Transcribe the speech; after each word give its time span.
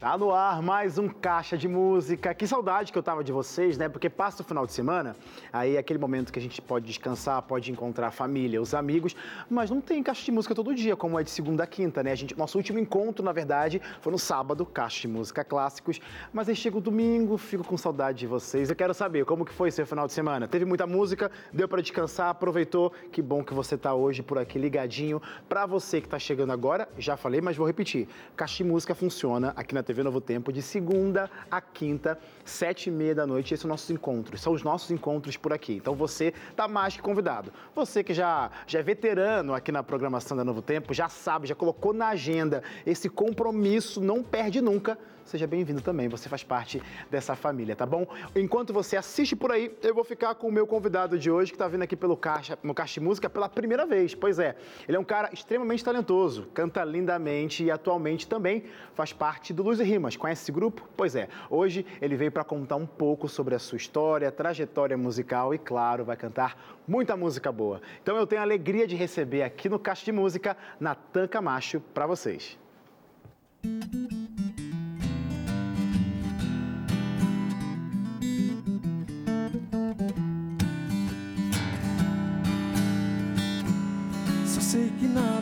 Tá 0.00 0.16
no 0.16 0.32
ar 0.32 0.62
mais 0.62 0.96
um 0.96 1.10
Caixa 1.10 1.58
de 1.58 1.68
Música. 1.68 2.32
Que 2.32 2.46
saudade 2.46 2.90
que 2.90 2.96
eu 2.96 3.02
tava 3.02 3.22
de 3.22 3.32
vocês, 3.32 3.76
né? 3.76 3.86
Porque 3.86 4.08
passa 4.08 4.40
o 4.40 4.44
final 4.46 4.64
de 4.64 4.72
semana, 4.72 5.14
aí 5.52 5.76
é 5.76 5.78
aquele 5.78 5.98
momento 5.98 6.32
que 6.32 6.38
a 6.38 6.42
gente 6.42 6.62
pode 6.62 6.86
descansar, 6.86 7.42
pode 7.42 7.70
encontrar 7.70 8.06
a 8.06 8.10
família, 8.10 8.62
os 8.62 8.72
amigos, 8.72 9.14
mas 9.50 9.68
não 9.68 9.78
tem 9.78 10.02
Caixa 10.02 10.24
de 10.24 10.32
Música 10.32 10.54
todo 10.54 10.74
dia, 10.74 10.96
como 10.96 11.20
é 11.20 11.22
de 11.22 11.28
segunda 11.28 11.64
a 11.64 11.66
quinta, 11.66 12.02
né? 12.02 12.12
A 12.12 12.14
gente, 12.14 12.34
nosso 12.34 12.56
último 12.56 12.78
encontro, 12.78 13.22
na 13.22 13.30
verdade, 13.30 13.78
foi 14.00 14.10
no 14.10 14.18
sábado, 14.18 14.64
Caixa 14.64 15.02
de 15.02 15.08
Música 15.08 15.44
Clássicos, 15.44 16.00
mas 16.32 16.48
aí 16.48 16.56
chega 16.56 16.78
o 16.78 16.80
domingo, 16.80 17.36
fico 17.36 17.62
com 17.62 17.76
saudade 17.76 18.20
de 18.20 18.26
vocês. 18.26 18.70
Eu 18.70 18.76
quero 18.76 18.94
saber 18.94 19.26
como 19.26 19.44
que 19.44 19.52
foi 19.52 19.70
seu 19.70 19.84
final 19.84 20.06
de 20.06 20.14
semana. 20.14 20.48
Teve 20.48 20.64
muita 20.64 20.86
música, 20.86 21.30
deu 21.52 21.68
para 21.68 21.82
descansar, 21.82 22.30
aproveitou? 22.30 22.90
Que 23.12 23.20
bom 23.20 23.44
que 23.44 23.52
você 23.52 23.76
tá 23.76 23.92
hoje 23.92 24.22
por 24.22 24.38
aqui 24.38 24.58
ligadinho. 24.58 25.20
Para 25.46 25.66
você 25.66 26.00
que 26.00 26.08
tá 26.08 26.18
chegando 26.18 26.54
agora, 26.54 26.88
já 26.96 27.18
falei, 27.18 27.42
mas 27.42 27.54
vou 27.54 27.66
repetir. 27.66 28.08
Caixa 28.34 28.64
de 28.64 28.64
Música 28.64 28.94
funciona 28.94 29.52
aqui 29.54 29.74
na 29.74 29.89
TV 29.90 30.04
Novo 30.04 30.20
Tempo 30.20 30.52
de 30.52 30.62
segunda 30.62 31.28
a 31.50 31.60
quinta, 31.60 32.16
sete 32.44 32.90
e 32.90 32.92
meia 32.92 33.12
da 33.12 33.26
noite. 33.26 33.52
Esses 33.52 33.62
são 33.62 33.68
nossos 33.68 33.90
encontros, 33.90 34.40
são 34.40 34.52
os 34.52 34.62
nossos 34.62 34.92
encontros 34.92 35.36
por 35.36 35.52
aqui. 35.52 35.74
Então 35.74 35.96
você 35.96 36.32
tá 36.54 36.68
mais 36.68 36.94
que 36.94 37.02
convidado. 37.02 37.52
Você 37.74 38.04
que 38.04 38.14
já, 38.14 38.52
já 38.68 38.78
é 38.78 38.82
veterano 38.84 39.52
aqui 39.52 39.72
na 39.72 39.82
programação 39.82 40.36
da 40.36 40.44
Novo 40.44 40.62
Tempo, 40.62 40.94
já 40.94 41.08
sabe, 41.08 41.48
já 41.48 41.56
colocou 41.56 41.92
na 41.92 42.10
agenda 42.10 42.62
esse 42.86 43.08
compromisso, 43.08 44.00
não 44.00 44.22
perde 44.22 44.60
nunca 44.60 44.96
seja 45.24 45.46
bem-vindo 45.46 45.80
também. 45.80 46.08
Você 46.08 46.28
faz 46.28 46.42
parte 46.42 46.82
dessa 47.10 47.34
família, 47.34 47.74
tá 47.76 47.86
bom? 47.86 48.06
Enquanto 48.34 48.72
você 48.72 48.96
assiste 48.96 49.36
por 49.36 49.50
aí, 49.52 49.74
eu 49.82 49.94
vou 49.94 50.04
ficar 50.04 50.34
com 50.34 50.48
o 50.48 50.52
meu 50.52 50.66
convidado 50.66 51.18
de 51.18 51.30
hoje, 51.30 51.50
que 51.52 51.56
está 51.56 51.68
vindo 51.68 51.82
aqui 51.82 51.96
pelo 51.96 52.16
Caixa, 52.16 52.58
no 52.62 52.74
Caixa 52.74 52.94
de 52.94 53.00
Música 53.00 53.28
pela 53.30 53.48
primeira 53.48 53.86
vez. 53.86 54.14
Pois 54.14 54.38
é, 54.38 54.56
ele 54.88 54.96
é 54.96 55.00
um 55.00 55.04
cara 55.04 55.30
extremamente 55.32 55.84
talentoso, 55.84 56.48
canta 56.54 56.84
lindamente 56.84 57.64
e 57.64 57.70
atualmente 57.70 58.28
também 58.28 58.64
faz 58.94 59.12
parte 59.12 59.52
do 59.52 59.62
Luz 59.62 59.80
e 59.80 59.84
Rimas. 59.84 60.16
Conhece 60.16 60.42
esse 60.42 60.52
grupo? 60.52 60.88
Pois 60.96 61.14
é, 61.14 61.28
hoje 61.48 61.86
ele 62.00 62.16
veio 62.16 62.32
para 62.32 62.44
contar 62.44 62.76
um 62.76 62.86
pouco 62.86 63.28
sobre 63.28 63.54
a 63.54 63.58
sua 63.58 63.76
história, 63.76 64.30
trajetória 64.30 64.96
musical 64.96 65.54
e, 65.54 65.58
claro, 65.58 66.04
vai 66.04 66.16
cantar 66.16 66.80
muita 66.86 67.16
música 67.16 67.52
boa. 67.52 67.80
Então 68.02 68.16
eu 68.16 68.26
tenho 68.26 68.40
a 68.40 68.44
alegria 68.44 68.86
de 68.86 68.96
receber 68.96 69.42
aqui 69.42 69.68
no 69.68 69.78
Caixa 69.78 70.04
de 70.04 70.12
Música 70.12 70.56
Natan 70.78 71.26
Camacho 71.28 71.80
para 71.94 72.06
vocês. 72.06 72.58
sei 73.62 74.19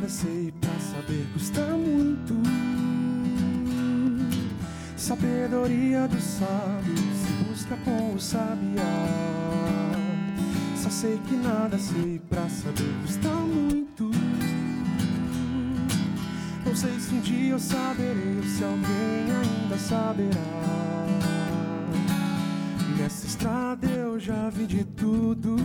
sei 0.09 0.53
pra 0.61 0.71
saber 0.81 1.27
custa 1.33 1.61
muito. 1.61 2.35
Sabedoria 4.97 6.09
dos 6.09 6.23
sábios 6.23 7.01
se 7.01 7.45
busca 7.45 7.77
com 7.85 8.15
o 8.15 8.21
sabiá. 8.21 8.85
Só 10.77 10.91
sei 10.91 11.19
que 11.29 11.37
nada 11.37 11.79
sei 11.79 12.21
pra 12.29 12.49
saber 12.49 12.95
custa 13.03 13.29
muito. 13.29 14.11
Não 16.65 16.75
sei 16.75 16.99
se 16.99 17.15
um 17.15 17.21
dia 17.21 17.51
eu 17.51 17.59
saberei 17.59 18.37
ou 18.39 18.45
se 18.45 18.65
alguém 18.65 19.31
ainda 19.31 19.79
saberá. 19.79 20.59
Nessa 22.99 23.27
estrada 23.27 23.87
eu 23.87 24.19
já 24.19 24.49
vi 24.51 24.67
de 24.67 24.85
tudo 24.85 25.57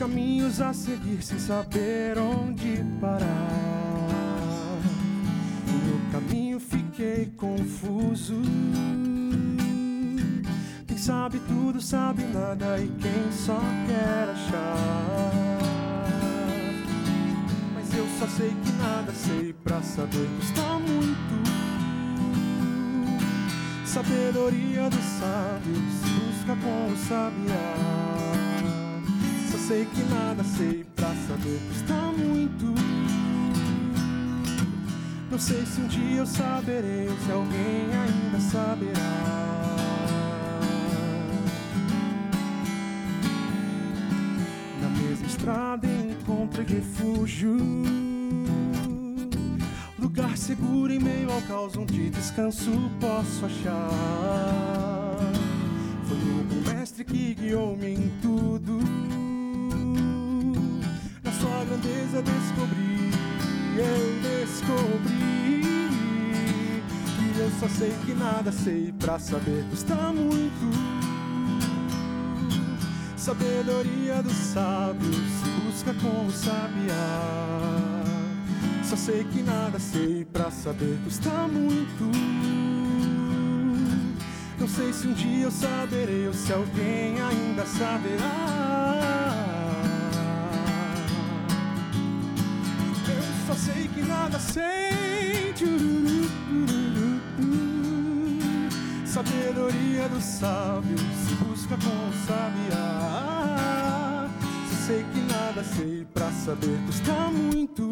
caminhos 0.00 0.62
a 0.62 0.72
seguir 0.72 1.22
sem 1.22 1.38
saber 1.38 2.16
onde 2.16 2.82
parar. 3.02 3.20
No 5.84 6.10
caminho 6.10 6.58
fiquei 6.58 7.26
confuso. 7.36 8.40
Quem 10.86 10.96
sabe 10.96 11.38
tudo 11.40 11.82
sabe 11.82 12.22
nada 12.32 12.78
e 12.78 12.88
quem 12.88 13.30
só 13.30 13.60
quer 13.86 14.30
achar. 14.30 15.32
Mas 17.74 17.94
eu 17.94 18.06
só 18.18 18.26
sei 18.26 18.56
que 18.64 18.72
nada 18.82 19.12
sei 19.12 19.52
pra 19.52 19.82
saber 19.82 20.26
custa 20.38 20.62
muito. 20.78 21.50
Sabedoria 23.84 24.88
dos 24.88 25.04
sábios 25.04 25.92
busca 26.08 26.56
com 26.56 26.90
o 26.90 26.96
sabiá 26.96 27.99
sei 29.70 29.84
que 29.84 30.02
nada 30.12 30.42
sei 30.42 30.84
pra 30.96 31.14
saber 31.28 31.60
custa 31.68 31.94
muito. 32.18 32.74
Não 35.30 35.38
sei 35.38 35.64
se 35.64 35.80
um 35.80 35.86
dia 35.86 36.16
eu 36.16 36.26
saberei 36.26 37.08
ou 37.08 37.16
se 37.16 37.30
alguém 37.30 37.86
ainda 37.92 38.40
saberá. 38.40 39.76
Na 44.82 44.88
mesma 44.88 45.26
estrada 45.28 45.86
encontrei 45.86 46.66
refúgio. 46.66 47.56
Lugar 50.00 50.36
seguro 50.36 50.92
em 50.92 50.98
meio 50.98 51.30
ao 51.30 51.42
caos 51.42 51.76
onde 51.76 52.10
descanso 52.10 52.72
posso 52.98 53.46
achar. 53.46 53.90
Foi 56.08 56.16
o 56.58 56.74
mestre 56.74 57.04
que 57.04 57.34
guiou-me 57.34 57.86
em 57.86 58.12
tudo 58.20 59.19
grandeza 62.10 62.22
descobri, 62.22 63.10
eu 63.76 64.20
descobri. 64.20 65.62
E 67.20 67.38
eu 67.38 67.50
só 67.60 67.68
sei 67.68 67.94
que 68.04 68.14
nada 68.14 68.50
sei 68.50 68.92
pra 68.98 69.18
saber 69.18 69.64
custa 69.70 69.94
muito. 69.94 71.00
Sabedoria 73.16 74.22
dos 74.22 74.32
sábios 74.32 75.16
se 75.16 75.50
busca 75.60 75.94
com 75.94 76.26
o 76.26 76.30
sabiá. 76.30 77.20
Só 78.82 78.96
sei 78.96 79.24
que 79.24 79.42
nada 79.42 79.78
sei 79.78 80.24
pra 80.24 80.50
saber 80.50 80.98
custa 81.04 81.30
muito. 81.48 82.10
Não 84.58 84.68
sei 84.68 84.92
se 84.92 85.06
um 85.06 85.12
dia 85.12 85.44
eu 85.44 85.50
saberei 85.50 86.26
ou 86.26 86.34
se 86.34 86.52
alguém 86.52 87.20
ainda 87.20 87.64
saberá. 87.64 88.59
Sei. 94.40 94.90
Sabedoria 99.22 100.08
dos 100.08 100.22
sábios 100.22 101.00
se 101.00 101.34
busca 101.34 101.76
com 101.76 102.12
sabiá. 102.26 102.70
Só 104.70 104.76
sei 104.86 105.04
que 105.12 105.20
nada 105.20 105.64
sei 105.64 106.06
pra 106.14 106.30
saber 106.30 106.78
custa 106.86 107.12
muito. 107.30 107.82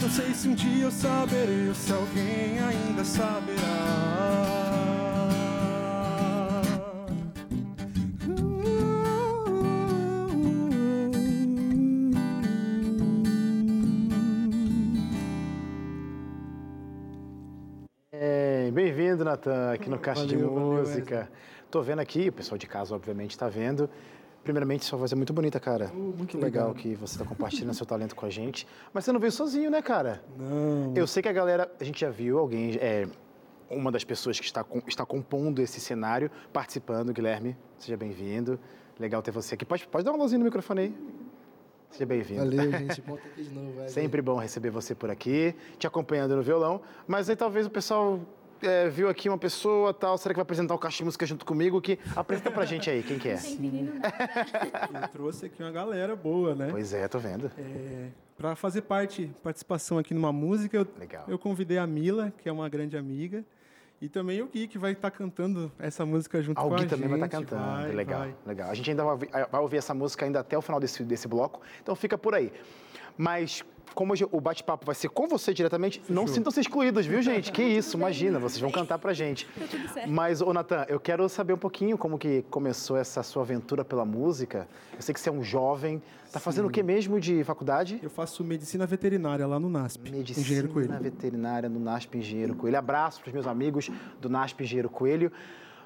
Não 0.00 0.10
sei 0.10 0.34
se 0.34 0.48
um 0.48 0.54
dia 0.54 0.84
eu 0.84 0.90
saberei 0.92 1.68
ou 1.68 1.74
se 1.74 1.90
alguém 1.90 2.58
ainda 2.60 3.02
saberá. 3.02 3.95
Aqui 19.72 19.88
no 19.90 19.98
Caixa 19.98 20.22
valeu, 20.22 20.38
de 20.38 20.44
Música. 20.44 21.14
Valeu, 21.16 21.28
Tô 21.70 21.82
vendo 21.82 21.98
aqui, 21.98 22.28
o 22.28 22.32
pessoal 22.32 22.56
de 22.56 22.66
casa, 22.66 22.94
obviamente, 22.94 23.32
está 23.32 23.48
vendo. 23.48 23.90
Primeiramente, 24.44 24.84
sua 24.84 24.96
voz 24.96 25.12
é 25.12 25.16
muito 25.16 25.32
bonita, 25.32 25.58
cara. 25.58 25.90
Uh, 25.92 26.14
muito 26.16 26.38
que 26.38 26.44
legal 26.44 26.72
que 26.72 26.94
você 26.94 27.14
está 27.14 27.24
compartilhando 27.24 27.74
seu 27.74 27.84
talento 27.84 28.14
com 28.14 28.24
a 28.24 28.30
gente. 28.30 28.66
Mas 28.94 29.04
você 29.04 29.10
não 29.10 29.18
veio 29.18 29.32
sozinho, 29.32 29.70
né, 29.70 29.82
cara? 29.82 30.22
Não. 30.38 30.92
Eu 30.94 31.06
sei 31.06 31.20
que 31.20 31.28
a 31.28 31.32
galera, 31.32 31.68
a 31.80 31.82
gente 31.82 32.00
já 32.00 32.08
viu 32.08 32.38
alguém, 32.38 32.76
é, 32.80 33.08
uma 33.68 33.90
das 33.90 34.04
pessoas 34.04 34.38
que 34.38 34.46
está, 34.46 34.64
está 34.86 35.04
compondo 35.04 35.60
esse 35.60 35.80
cenário, 35.80 36.30
participando. 36.52 37.12
Guilherme, 37.12 37.56
seja 37.76 37.96
bem-vindo. 37.96 38.58
Legal 39.00 39.20
ter 39.20 39.32
você 39.32 39.56
aqui. 39.56 39.64
Pode, 39.64 39.86
pode 39.88 40.04
dar 40.04 40.12
uma 40.12 40.22
luzinha 40.22 40.38
no 40.38 40.44
microfone 40.44 40.80
aí. 40.80 40.96
Seja 41.90 42.06
bem-vindo. 42.06 42.44
Valeu, 42.44 42.70
gente. 42.78 43.00
Ter 43.02 43.12
aqui 43.12 43.42
de 43.42 43.50
novo. 43.52 43.88
Sempre 43.88 44.22
bom 44.22 44.38
receber 44.38 44.70
você 44.70 44.94
por 44.94 45.10
aqui, 45.10 45.56
te 45.76 45.86
acompanhando 45.86 46.36
no 46.36 46.42
violão. 46.42 46.80
Mas 47.06 47.28
aí 47.28 47.34
talvez 47.34 47.66
o 47.66 47.70
pessoal 47.70 48.20
é, 48.62 48.88
viu 48.88 49.08
aqui 49.08 49.28
uma 49.28 49.38
pessoa 49.38 49.92
tal, 49.92 50.16
será 50.18 50.34
que 50.34 50.38
vai 50.38 50.42
apresentar 50.42 50.74
o 50.74 50.78
Caixa 50.78 50.98
de 50.98 51.04
Música 51.04 51.26
junto 51.26 51.44
comigo? 51.44 51.80
Que 51.80 51.98
apresenta 52.14 52.50
pra 52.50 52.64
gente 52.64 52.88
aí, 52.88 53.02
quem 53.02 53.18
que 53.18 53.28
é? 53.28 53.40
Menino 53.58 53.94
nada. 53.94 55.00
Eu 55.02 55.08
trouxe 55.08 55.46
aqui 55.46 55.62
uma 55.62 55.72
galera 55.72 56.14
boa, 56.14 56.54
né? 56.54 56.68
Pois 56.70 56.92
é, 56.92 57.06
tô 57.08 57.18
vendo. 57.18 57.50
É, 57.58 58.08
para 58.36 58.54
fazer 58.54 58.82
parte, 58.82 59.30
participação 59.42 59.98
aqui 59.98 60.12
numa 60.12 60.32
música, 60.32 60.76
eu, 60.76 60.86
Legal. 60.98 61.24
eu 61.28 61.38
convidei 61.38 61.78
a 61.78 61.86
Mila, 61.86 62.32
que 62.38 62.48
é 62.48 62.52
uma 62.52 62.68
grande 62.68 62.96
amiga, 62.96 63.44
e 64.00 64.08
também 64.08 64.42
o 64.42 64.46
Gui, 64.46 64.68
que 64.68 64.78
vai 64.78 64.92
estar 64.92 65.10
tá 65.10 65.16
cantando 65.16 65.72
essa 65.78 66.04
música 66.04 66.42
junto 66.42 66.58
ah, 66.58 66.62
com 66.62 66.74
a 66.74 66.78
gente. 66.78 66.86
O 66.92 66.96
Gui 66.96 67.02
também 67.02 67.08
vai 67.08 67.26
estar 67.26 67.28
tá 67.28 67.44
cantando, 67.44 67.64
vai, 67.64 67.92
legal, 67.92 68.20
vai. 68.20 68.34
legal. 68.46 68.70
A 68.70 68.74
gente 68.74 68.90
ainda 68.90 69.04
vai, 69.04 69.16
vai 69.50 69.60
ouvir 69.60 69.78
essa 69.78 69.94
música 69.94 70.26
ainda 70.26 70.40
até 70.40 70.56
o 70.56 70.62
final 70.62 70.78
desse, 70.78 71.02
desse 71.02 71.26
bloco, 71.26 71.60
então 71.82 71.96
fica 71.96 72.18
por 72.18 72.34
aí. 72.34 72.52
Mas 73.16 73.64
como 73.96 74.12
hoje 74.12 74.28
o 74.30 74.40
bate-papo 74.42 74.84
vai 74.84 74.94
ser 74.94 75.08
com 75.08 75.26
você 75.26 75.54
diretamente, 75.54 76.02
não 76.06 76.26
sintam-se 76.26 76.60
excluídos, 76.60 77.06
viu, 77.06 77.22
gente? 77.22 77.50
Que 77.50 77.62
isso, 77.62 77.96
imagina, 77.96 78.38
vocês 78.38 78.60
vão 78.60 78.70
cantar 78.70 78.98
pra 78.98 79.14
gente. 79.14 79.46
Tá 79.46 79.64
tudo 79.70 79.88
certo. 79.88 80.10
Mas, 80.10 80.42
ô 80.42 80.52
Natan, 80.52 80.84
eu 80.86 81.00
quero 81.00 81.26
saber 81.30 81.54
um 81.54 81.58
pouquinho 81.58 81.96
como 81.96 82.18
que 82.18 82.44
começou 82.50 82.98
essa 82.98 83.22
sua 83.22 83.42
aventura 83.42 83.86
pela 83.86 84.04
música. 84.04 84.68
Eu 84.92 85.00
sei 85.00 85.14
que 85.14 85.18
você 85.18 85.30
é 85.30 85.32
um 85.32 85.42
jovem, 85.42 86.02
tá 86.30 86.38
fazendo 86.38 86.68
o 86.68 86.70
que 86.70 86.82
mesmo 86.82 87.18
de 87.18 87.42
faculdade? 87.42 87.98
Eu 88.02 88.10
faço 88.10 88.44
medicina 88.44 88.84
veterinária 88.86 89.46
lá 89.46 89.58
no 89.58 89.70
NASP. 89.70 90.10
Medicina 90.10 90.44
Engenheiro 90.44 90.68
Coelho. 90.68 91.00
veterinária 91.00 91.68
no 91.70 91.80
NASP 91.80 92.18
Engenheiro 92.18 92.54
Coelho. 92.54 92.76
Abraço 92.76 93.20
para 93.22 93.28
os 93.28 93.32
meus 93.32 93.46
amigos 93.46 93.90
do 94.20 94.28
NASP 94.28 94.62
Engenheiro 94.62 94.90
Coelho. 94.90 95.32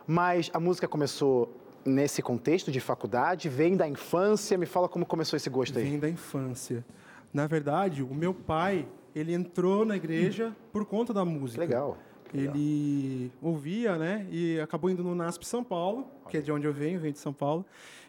Mas 0.05 0.51
a 0.53 0.59
música 0.59 0.89
começou 0.89 1.57
nesse 1.85 2.21
contexto 2.23 2.73
de 2.73 2.81
faculdade, 2.81 3.49
vem 3.49 3.77
da 3.77 3.89
infância. 3.89 4.59
Me 4.59 4.67
fala 4.67 4.89
como 4.89 5.07
começou 5.07 5.37
esse 5.37 5.49
gosto 5.49 5.79
aí. 5.79 5.85
Vem 5.85 5.99
da 6.01 6.09
infância. 6.09 6.85
Na 7.33 7.47
verdade, 7.47 8.03
o 8.03 8.15
meu 8.15 8.35
pai, 8.35 8.87
ele 9.15 9.33
entrou 9.33 9.85
na 9.85 9.97
igreja 9.97 10.55
por 10.73 10.85
conta 10.85 11.13
da 11.15 11.25
música. 11.25 11.61
Legal. 11.61 11.97
Ele 12.33 13.31
ouvia, 13.43 13.97
né? 13.99 14.27
E 14.31 14.61
acabou 14.61 14.89
indo 14.91 15.03
no 15.03 15.15
NASP 15.15 15.45
São 15.45 15.65
Paulo, 15.65 16.07
que 16.29 16.37
é 16.37 16.41
de 16.41 16.53
onde 16.53 16.67
eu 16.67 16.73
venho, 16.73 17.01
venho 17.01 17.13
de 17.13 17.19
São 17.19 17.33
Paulo. 17.33 17.65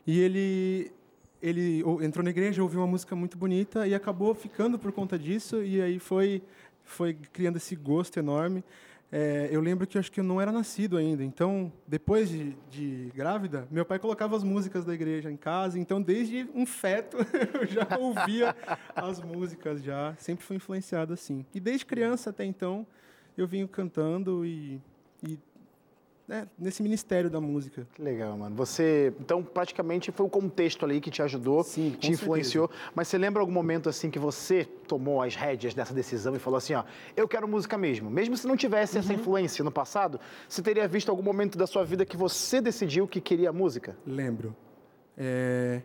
E 0.06 0.20
ele 0.20 0.92
ele 1.42 1.84
ou- 1.84 2.04
entrou 2.04 2.24
na 2.24 2.30
igreja, 2.30 2.62
ouviu 2.62 2.82
uma 2.82 2.88
música 2.88 3.16
muito 3.16 3.36
bonita 3.36 3.88
e 3.88 3.96
acabou 3.96 4.36
ficando 4.36 4.78
por 4.78 4.92
conta 4.92 5.18
disso. 5.18 5.64
E 5.64 5.82
aí 5.82 5.98
foi 5.98 6.42
foi 6.84 7.14
criando 7.34 7.58
esse 7.58 7.76
gosto 7.76 8.18
enorme. 8.20 8.64
É, 9.12 9.50
eu 9.52 9.60
lembro 9.60 9.86
que 9.86 9.98
eu 9.98 10.00
acho 10.00 10.12
que 10.12 10.22
eu 10.22 10.24
não 10.24 10.40
era 10.40 10.52
nascido 10.52 10.96
ainda. 10.96 11.24
Então, 11.24 11.72
depois 11.86 12.30
de, 12.30 12.56
de 12.70 13.12
grávida, 13.14 13.68
meu 13.70 13.84
pai 13.84 14.00
colocava 14.00 14.38
as 14.38 14.44
músicas 14.44 14.86
da 14.86 14.94
igreja 14.94 15.30
em 15.30 15.36
casa. 15.36 15.78
Então, 15.78 16.02
desde 16.02 16.50
um 16.56 16.66
feto, 16.66 17.18
eu 17.54 17.66
já 17.66 17.88
ouvia 18.00 18.56
as 18.96 19.22
músicas 19.22 19.84
já. 19.84 20.16
Sempre 20.18 20.46
fui 20.46 20.56
influenciado 20.56 21.12
assim. 21.12 21.46
E 21.54 21.60
desde 21.60 21.86
criança 21.86 22.30
até 22.30 22.46
então, 22.46 22.88
eu 23.38 23.46
vinha 23.46 23.68
cantando 23.68 24.46
e, 24.46 24.76
e 24.76 24.82
né, 26.32 26.48
nesse 26.58 26.82
ministério 26.82 27.30
da 27.30 27.42
música. 27.42 27.86
Que 27.94 28.02
legal, 28.02 28.38
mano. 28.38 28.56
Você, 28.56 29.14
então, 29.20 29.44
praticamente 29.44 30.12
foi 30.14 30.26
o 30.26 30.30
contexto 30.30 30.86
ali 30.86 31.02
que 31.02 31.12
te 31.12 31.22
ajudou, 31.22 31.62
Sim, 31.62 31.92
te 32.00 32.10
influenciou. 32.10 32.72
Mas 32.96 33.10
você 33.10 33.18
lembra 33.18 33.42
algum 33.42 33.52
momento 33.52 33.90
assim 33.90 34.10
que 34.10 34.18
você 34.18 34.64
tomou 34.88 35.22
as 35.22 35.36
rédeas 35.36 35.74
dessa 35.74 35.94
decisão 35.94 36.34
e 36.34 36.40
falou 36.40 36.58
assim, 36.58 36.74
ó, 36.74 36.86
eu 37.18 37.28
quero 37.28 37.46
música 37.50 37.78
mesmo. 37.78 38.10
Mesmo 38.10 38.38
se 38.38 38.48
não 38.48 38.56
tivesse 38.56 38.96
Uhum. 38.96 39.00
essa 39.04 39.14
influência 39.14 39.62
no 39.62 39.72
passado, 39.72 40.22
você 40.48 40.62
teria 40.62 40.88
visto 40.88 41.10
algum 41.10 41.22
momento 41.22 41.58
da 41.58 41.68
sua 41.68 41.84
vida 41.84 42.06
que 42.06 42.16
você 42.16 42.62
decidiu 42.62 43.06
que 43.08 43.20
queria 43.20 43.52
música? 43.52 43.98
Lembro. 44.08 44.56
É, 45.18 45.82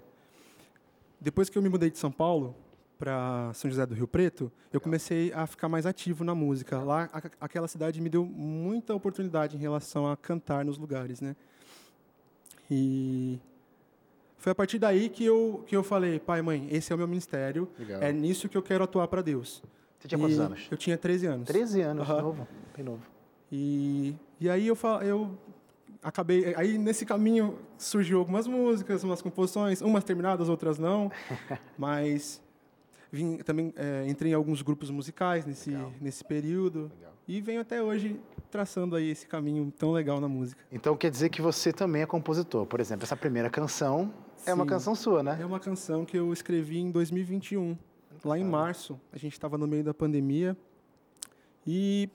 Depois 1.20 1.48
que 1.50 1.58
eu 1.58 1.62
me 1.62 1.69
mudei 1.69 1.90
de 1.90 1.98
São 1.98 2.12
Paulo 2.12 2.54
para 2.98 3.50
São 3.54 3.70
José 3.70 3.84
do 3.84 3.94
Rio 3.94 4.08
Preto, 4.08 4.50
eu 4.72 4.81
comecei 4.81 5.32
a 5.32 5.46
ficar 5.46 5.69
mais 5.69 5.84
ativo 5.87 6.25
na 6.25 6.34
música. 6.34 6.78
Lá, 6.78 7.08
a- 7.12 7.22
aquela 7.40 7.69
cidade 7.69 8.00
me 8.00 8.08
deu 8.08 8.25
muita 8.25 8.94
oportunidade 8.94 9.56
em 9.56 9.58
relação 9.60 10.10
a 10.10 10.16
cantar 10.16 10.64
nos 10.64 10.78
lugares, 10.78 11.20
né? 11.20 11.37
E 12.70 13.38
foi 14.38 14.52
a 14.52 14.54
partir 14.54 14.78
daí 14.78 15.08
que 15.08 15.25
eu 15.25 15.62
que 15.66 15.76
eu 15.76 15.82
falei, 15.82 16.19
pai, 16.19 16.43
mãe, 16.43 16.69
esse 16.70 16.93
é 16.93 16.94
o 16.94 16.98
meu 16.98 17.06
ministério, 17.08 17.69
Legal. 17.78 18.02
é 18.02 18.12
nisso 18.12 18.48
que 18.48 18.56
eu 18.56 18.62
quero 18.62 18.84
atuar 18.84 19.08
para 19.08 19.22
Deus. 19.22 19.62
Você 19.98 20.08
tinha 20.08 20.19
quantos 20.19 20.37
E 20.37 20.40
anos? 20.40 20.69
Eu 20.70 20.76
tinha 20.76 20.96
13 20.98 21.26
anos. 21.26 21.46
13 21.46 21.81
anos, 21.81 22.08
Aham. 22.08 22.22
novo, 22.22 22.48
bem 22.76 22.84
novo. 22.84 23.02
E, 23.50 24.14
e 24.40 24.48
aí 24.50 24.66
eu, 24.66 24.76
eu 25.02 25.38
acabei. 26.02 26.54
Aí 26.56 26.76
nesse 26.78 27.06
caminho 27.06 27.58
surgiu 27.78 28.19
algumas 28.19 28.46
músicas, 28.46 29.04
umas 29.04 29.22
composições, 29.22 29.81
umas 29.81 30.04
terminadas, 30.04 30.48
outras 30.48 30.78
não. 30.78 31.10
mas 31.78 32.43
vim, 33.12 33.38
também 33.38 33.73
é, 33.76 34.06
entrei 34.08 34.32
em 34.32 34.35
alguns 34.35 34.62
grupos 34.62 34.91
musicais 34.91 35.44
nesse, 35.44 35.70
Legal. 35.70 35.93
nesse 36.00 36.25
período. 36.25 36.91
Legal. 36.94 37.12
E 37.29 37.41
venho 37.41 37.61
até 37.61 37.82
hoje 37.82 38.20
traçando 38.50 38.94
aí 38.94 39.11
esse 39.11 39.26
caminho 39.26 39.73
tão 39.76 39.93
legal 39.93 40.20
na 40.20 40.29
música. 40.29 40.64
Então 40.70 40.97
quer 40.97 41.11
dizer 41.11 41.29
que 41.29 41.43
você 41.43 41.73
também 41.73 42.03
é 42.03 42.06
compositor. 42.06 42.67
Por 42.67 42.81
exemplo, 42.81 43.05
essa 43.05 43.17
primeira 43.17 43.50
canção 43.50 44.12
é 44.44 44.55
uma 44.55 44.64
Sim. 44.64 44.70
canção 44.70 44.94
sua, 44.94 45.23
né? 45.23 45.38
É 45.41 45.44
uma 45.44 45.58
canção 45.58 46.05
que 46.05 46.17
eu 46.17 46.32
escrevi 46.32 46.79
em 46.79 46.91
2021, 46.91 47.76
lá 48.25 48.38
em 48.38 48.44
março. 48.44 49.00
A 49.12 49.19
gente 49.19 49.32
estava 49.32 49.58
no 49.58 49.67
meio 49.67 49.82
da 49.82 49.93
pandemia. 49.93 50.56
E, 51.67 52.08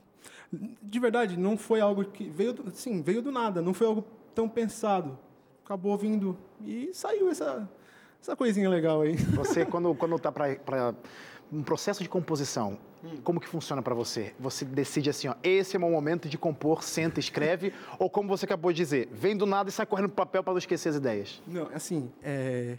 de 0.81 0.99
verdade, 0.99 1.37
não 1.37 1.57
foi 1.57 1.81
algo 1.81 2.05
que 2.05 2.29
veio, 2.29 2.55
sim, 2.71 3.01
veio 3.01 3.21
do 3.21 3.31
nada, 3.31 3.61
não 3.61 3.73
foi 3.73 3.87
algo 3.87 4.05
tão 4.33 4.47
pensado. 4.47 5.19
Acabou 5.65 5.97
vindo 5.97 6.37
e 6.63 6.89
saiu 6.93 7.29
essa, 7.29 7.69
essa 8.21 8.35
coisinha 8.35 8.69
legal 8.69 9.01
aí. 9.01 9.15
Você, 9.35 9.65
quando, 9.65 9.93
quando 9.95 10.17
tá 10.19 10.31
para 10.31 10.93
um 11.51 11.63
processo 11.63 12.01
de 12.03 12.07
composição, 12.09 12.77
como 13.23 13.39
que 13.41 13.47
funciona 13.47 13.81
para 13.81 13.93
você? 13.95 14.33
Você 14.39 14.63
decide 14.63 15.09
assim, 15.09 15.27
ó, 15.27 15.35
esse 15.43 15.75
é 15.75 15.77
o 15.77 15.81
meu 15.81 15.89
momento 15.89 16.29
de 16.29 16.37
compor, 16.37 16.83
senta, 16.83 17.19
escreve, 17.19 17.73
ou 17.99 18.09
como 18.09 18.29
você 18.29 18.45
acabou 18.45 18.71
de 18.71 18.77
dizer, 18.77 19.09
vem 19.11 19.35
do 19.35 19.45
nada 19.45 19.69
e 19.69 19.71
sai 19.71 19.85
correndo 19.85 20.07
pro 20.09 20.17
papel 20.17 20.43
para 20.43 20.53
não 20.53 20.59
esquecer 20.59 20.89
as 20.89 20.95
ideias? 20.95 21.41
Não, 21.47 21.67
assim, 21.73 22.11
é, 22.23 22.77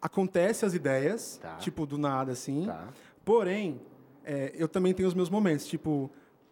acontece 0.00 0.64
as 0.64 0.74
ideias, 0.74 1.38
Tá. 1.42 1.56
tipo, 1.56 1.86
do 1.86 1.98
nada, 1.98 2.32
assim. 2.32 2.66
Tá. 2.66 2.88
Porém, 3.24 3.80
é, 4.24 4.52
eu 4.54 4.68
também 4.68 4.92
tenho 4.94 5.08
os 5.08 5.14
meus 5.14 5.30
momentos, 5.30 5.66
tipo, 5.66 6.10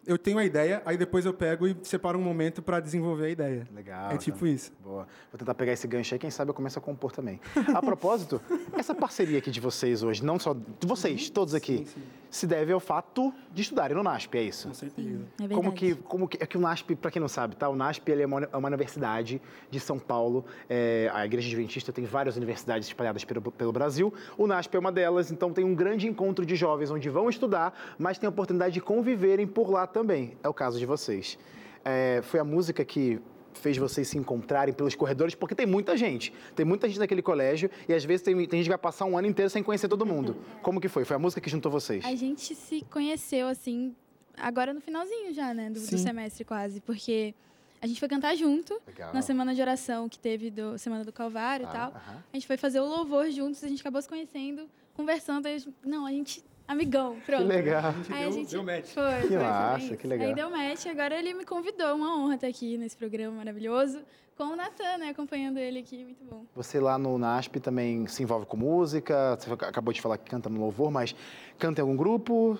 eu 0.09 0.17
tenho 0.17 0.39
a 0.39 0.43
ideia, 0.43 0.81
aí 0.87 0.97
depois 0.97 1.23
eu 1.23 1.33
pego 1.33 1.67
e 1.67 1.77
separo 1.83 2.17
um 2.17 2.21
momento 2.21 2.63
para 2.63 2.79
desenvolver 2.79 3.25
a 3.25 3.29
ideia. 3.29 3.67
Legal. 3.71 4.11
É 4.11 4.17
tipo 4.17 4.47
isso. 4.47 4.71
Boa. 4.83 5.07
Vou 5.31 5.37
tentar 5.37 5.53
pegar 5.53 5.71
esse 5.73 5.87
gancho 5.87 6.15
aí, 6.15 6.19
quem 6.19 6.31
sabe 6.31 6.49
eu 6.49 6.55
começo 6.55 6.79
a 6.79 6.81
compor 6.81 7.11
também. 7.11 7.39
A 7.75 7.79
propósito, 7.79 8.41
essa 8.75 8.95
parceria 8.95 9.37
aqui 9.37 9.51
de 9.51 9.59
vocês 9.59 10.01
hoje, 10.01 10.25
não 10.25 10.39
só 10.39 10.55
de 10.55 10.87
vocês, 10.87 11.29
todos 11.29 11.53
aqui, 11.53 11.77
Sim, 11.77 11.85
sim. 11.85 12.01
se 12.31 12.47
deve 12.47 12.73
ao 12.73 12.79
fato 12.79 13.31
de 13.53 13.61
estudarem 13.61 13.95
no 13.95 14.01
NASP, 14.01 14.35
é 14.35 14.41
isso? 14.41 14.67
Com 14.67 14.73
certeza. 14.73 15.07
É 15.07 15.13
verdade. 15.13 15.53
Como 15.53 15.71
que, 15.71 15.95
como 15.95 16.27
que, 16.27 16.43
é 16.43 16.47
que 16.47 16.57
o 16.57 16.61
NASP, 16.61 16.95
para 16.95 17.11
quem 17.11 17.19
não 17.19 17.29
sabe, 17.29 17.55
tá? 17.55 17.69
O 17.69 17.75
NASP 17.75 18.11
ele 18.11 18.23
é, 18.23 18.25
uma, 18.25 18.49
é 18.51 18.57
uma 18.57 18.67
universidade 18.67 19.39
de 19.69 19.79
São 19.79 19.99
Paulo. 19.99 20.43
É, 20.67 21.11
a 21.13 21.23
Igreja 21.23 21.47
Adventista 21.47 21.93
tem 21.93 22.05
várias 22.05 22.35
universidades 22.35 22.87
espalhadas 22.87 23.23
pelo, 23.23 23.43
pelo 23.51 23.71
Brasil. 23.71 24.11
O 24.35 24.47
NASP 24.47 24.75
é 24.75 24.79
uma 24.79 24.91
delas, 24.91 25.31
então 25.31 25.53
tem 25.53 25.63
um 25.63 25.75
grande 25.75 26.07
encontro 26.07 26.43
de 26.43 26.55
jovens 26.55 26.89
onde 26.89 27.09
vão 27.09 27.29
estudar, 27.29 27.77
mas 27.99 28.17
tem 28.17 28.25
a 28.25 28.31
oportunidade 28.31 28.73
de 28.73 28.81
conviverem 28.81 29.45
por 29.45 29.69
lá 29.69 29.85
também. 29.85 29.98
É 30.43 30.47
o 30.49 30.53
caso 30.53 30.77
de 30.79 30.85
vocês. 30.85 31.37
É, 31.83 32.21
foi 32.23 32.39
a 32.39 32.43
música 32.43 32.83
que 32.85 33.19
fez 33.53 33.77
vocês 33.77 34.07
se 34.07 34.17
encontrarem 34.17 34.73
pelos 34.73 34.95
corredores, 34.95 35.35
porque 35.35 35.53
tem 35.55 35.65
muita 35.65 35.97
gente. 35.97 36.31
Tem 36.55 36.65
muita 36.65 36.87
gente 36.87 36.99
naquele 36.99 37.21
colégio 37.21 37.69
e 37.87 37.93
às 37.93 38.03
vezes 38.05 38.21
tem, 38.21 38.35
tem 38.47 38.59
gente 38.59 38.63
que 38.65 38.69
vai 38.69 38.77
passar 38.77 39.05
um 39.05 39.17
ano 39.17 39.27
inteiro 39.27 39.49
sem 39.49 39.61
conhecer 39.63 39.87
todo 39.87 40.05
mundo. 40.05 40.37
Como 40.61 40.79
que 40.79 40.87
foi? 40.87 41.03
Foi 41.03 41.15
a 41.15 41.19
música 41.19 41.41
que 41.41 41.49
juntou 41.49 41.71
vocês? 41.71 42.05
A 42.05 42.15
gente 42.15 42.55
se 42.55 42.81
conheceu, 42.89 43.47
assim, 43.47 43.93
agora 44.37 44.73
no 44.73 44.79
finalzinho 44.81 45.33
já, 45.33 45.53
né? 45.53 45.69
Do, 45.69 45.79
do 45.79 45.97
semestre 45.97 46.45
quase. 46.45 46.79
Porque 46.81 47.33
a 47.81 47.87
gente 47.87 47.99
foi 47.99 48.07
cantar 48.07 48.35
junto 48.35 48.79
Legal. 48.87 49.13
na 49.13 49.21
semana 49.21 49.53
de 49.55 49.61
oração 49.61 50.07
que 50.07 50.19
teve 50.19 50.49
do 50.51 50.77
Semana 50.77 51.03
do 51.03 51.11
Calvário 51.11 51.65
Ah, 51.67 51.69
e 51.69 51.73
tal. 51.73 51.87
aham. 51.91 52.23
A 52.31 52.35
gente 52.37 52.47
foi 52.47 52.55
fazer 52.57 52.79
o 52.79 52.85
louvor 52.85 53.29
juntos, 53.31 53.63
a 53.63 53.67
gente 53.67 53.81
acabou 53.81 54.01
se 54.01 54.07
conhecendo, 54.07 54.69
conversando. 54.93 55.47
Gente- 55.49 55.73
não, 55.83 56.05
a 56.05 56.11
gente. 56.11 56.43
Amigão, 56.69 57.17
pronto. 57.25 57.41
Que 57.41 57.47
legal. 57.47 57.95
Aí 58.11 58.19
a 58.19 58.29
deu, 58.29 58.31
gente 58.31 58.51
deu 58.51 58.63
match. 58.63 58.89
Foi, 58.89 59.03
Que 59.21 59.27
foi, 59.27 59.29
foi 59.29 59.37
massa, 59.39 59.97
que 59.97 60.05
legal. 60.07 60.27
Aí 60.27 60.35
deu 60.35 60.51
match, 60.51 60.85
agora 60.85 61.17
ele 61.17 61.33
me 61.33 61.43
convidou, 61.43 61.95
uma 61.95 62.15
honra 62.15 62.35
estar 62.35 62.45
aqui 62.45 62.77
nesse 62.77 62.95
programa 62.95 63.37
maravilhoso, 63.37 63.99
com 64.37 64.43
o 64.43 64.55
Natan, 64.55 64.99
né? 64.99 65.09
Acompanhando 65.09 65.57
ele 65.57 65.79
aqui, 65.79 66.03
muito 66.03 66.23
bom. 66.23 66.45
Você 66.55 66.79
lá 66.79 66.95
no 66.99 67.17
NASP 67.17 67.59
também 67.59 68.05
se 68.05 68.21
envolve 68.21 68.45
com 68.45 68.55
música, 68.55 69.35
você 69.35 69.51
acabou 69.51 69.91
de 69.91 69.99
falar 69.99 70.19
que 70.19 70.29
canta 70.29 70.47
no 70.47 70.59
louvor, 70.59 70.91
mas 70.91 71.15
canta 71.57 71.81
em 71.81 71.83
algum 71.83 71.97
grupo? 71.97 72.59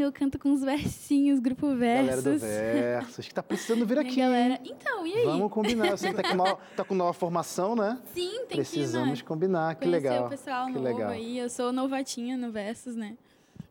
Eu 0.00 0.12
canto 0.12 0.38
com 0.38 0.48
uns 0.50 0.62
versinhos, 0.62 1.38
grupo 1.40 1.66
Galera 1.68 2.02
versos. 2.20 2.24
do 2.24 2.38
Versus, 2.38 3.28
que 3.28 3.34
tá 3.34 3.42
precisando 3.42 3.86
vir 3.86 3.98
aqui. 3.98 4.16
galera. 4.16 4.58
Então, 4.64 5.06
e 5.06 5.12
aí? 5.14 5.24
Vamos 5.24 5.50
combinar. 5.52 5.90
Você 5.90 6.08
que 6.10 6.22
tá 6.22 6.28
com, 6.30 6.34
nova, 6.36 6.58
tá 6.76 6.84
com 6.84 6.94
nova 6.94 7.12
formação, 7.12 7.74
né? 7.76 7.98
Sim, 8.14 8.44
tem 8.48 8.56
Precisamos 8.56 9.18
que 9.20 9.24
né, 9.24 9.28
combinar. 9.28 9.74
Que 9.76 9.84
conhecer 9.86 10.08
legal. 10.10 10.26
o 10.26 10.30
pessoal 10.30 10.66
que 10.66 10.72
novo 10.72 10.84
legal. 10.84 11.10
aí. 11.10 11.38
Eu 11.38 11.48
sou 11.48 11.72
novatinha 11.72 12.36
no 12.36 12.50
Versus, 12.52 12.94
né? 12.96 13.16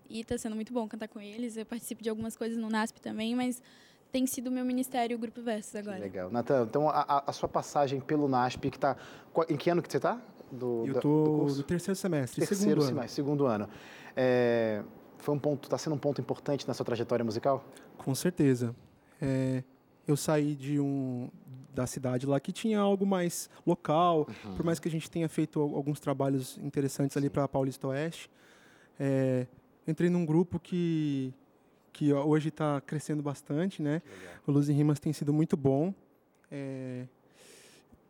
E 0.09 0.23
tá 0.23 0.37
sendo 0.37 0.55
muito 0.55 0.73
bom 0.73 0.87
cantar 0.87 1.07
com 1.07 1.19
eles. 1.21 1.55
Eu 1.57 1.65
participo 1.65 2.03
de 2.03 2.09
algumas 2.09 2.35
coisas 2.35 2.57
no 2.57 2.69
NASP 2.69 2.99
também, 2.99 3.33
mas 3.35 3.61
tem 4.11 4.27
sido 4.27 4.47
o 4.47 4.51
meu 4.51 4.65
ministério 4.65 5.15
o 5.15 5.19
Grupo 5.19 5.41
Versus 5.41 5.71
Que 5.71 5.77
agora. 5.77 5.97
legal. 5.99 6.29
Natan, 6.29 6.63
então 6.69 6.89
a, 6.89 7.23
a- 7.27 7.31
sua 7.31 7.47
passagem 7.47 7.99
pelo 8.01 8.27
NASP, 8.27 8.69
que 8.69 8.77
tá. 8.77 8.97
Em 9.49 9.55
que 9.55 9.69
ano 9.69 9.81
que 9.81 9.89
você 9.91 9.99
tá? 9.99 10.19
Do, 10.51 10.83
Eu 10.85 10.93
da- 10.95 10.99
tô 10.99 11.07
do 11.23 11.31
no 11.31 11.37
curso? 11.39 11.63
terceiro 11.63 11.95
semestre, 11.95 12.45
Terceiro 12.45 12.61
segundo 12.61 12.81
ano. 12.81 12.89
semestre, 12.89 13.15
segundo 13.15 13.45
ano. 13.45 13.69
É, 14.13 14.83
foi 15.21 15.33
um 15.35 15.39
ponto, 15.39 15.69
tá 15.69 15.77
sendo 15.77 15.95
um 15.95 15.99
ponto 15.99 16.19
importante 16.19 16.67
na 16.67 16.73
sua 16.73 16.85
trajetória 16.85 17.23
musical? 17.23 17.63
Com 17.97 18.13
certeza. 18.15 18.75
É, 19.21 19.63
eu 20.07 20.17
saí 20.17 20.55
de 20.55 20.79
um 20.79 21.29
da 21.73 21.87
cidade 21.87 22.25
lá 22.25 22.39
que 22.39 22.51
tinha 22.51 22.79
algo 22.79 23.05
mais 23.05 23.49
local, 23.65 24.27
Uhum. 24.45 24.55
por 24.55 24.65
mais 24.65 24.79
que 24.79 24.87
a 24.87 24.91
gente 24.91 25.09
tenha 25.09 25.29
feito 25.29 25.61
al- 25.61 25.75
alguns 25.75 25.99
trabalhos 25.99 26.57
interessantes 26.57 27.15
ali 27.15 27.29
para 27.29 27.47
Paulista 27.47 27.87
Oeste. 27.87 28.29
É, 28.99 29.47
entrei 29.87 30.09
num 30.09 30.25
grupo 30.25 30.59
que 30.59 31.33
que 31.93 32.11
hoje 32.13 32.47
está 32.49 32.79
crescendo 32.81 33.21
bastante, 33.21 33.81
né? 33.81 34.01
O 34.47 34.51
Luz 34.51 34.69
em 34.69 34.73
Rimas 34.73 34.97
tem 34.99 35.11
sido 35.11 35.33
muito 35.33 35.57
bom. 35.57 35.93
É, 36.49 37.05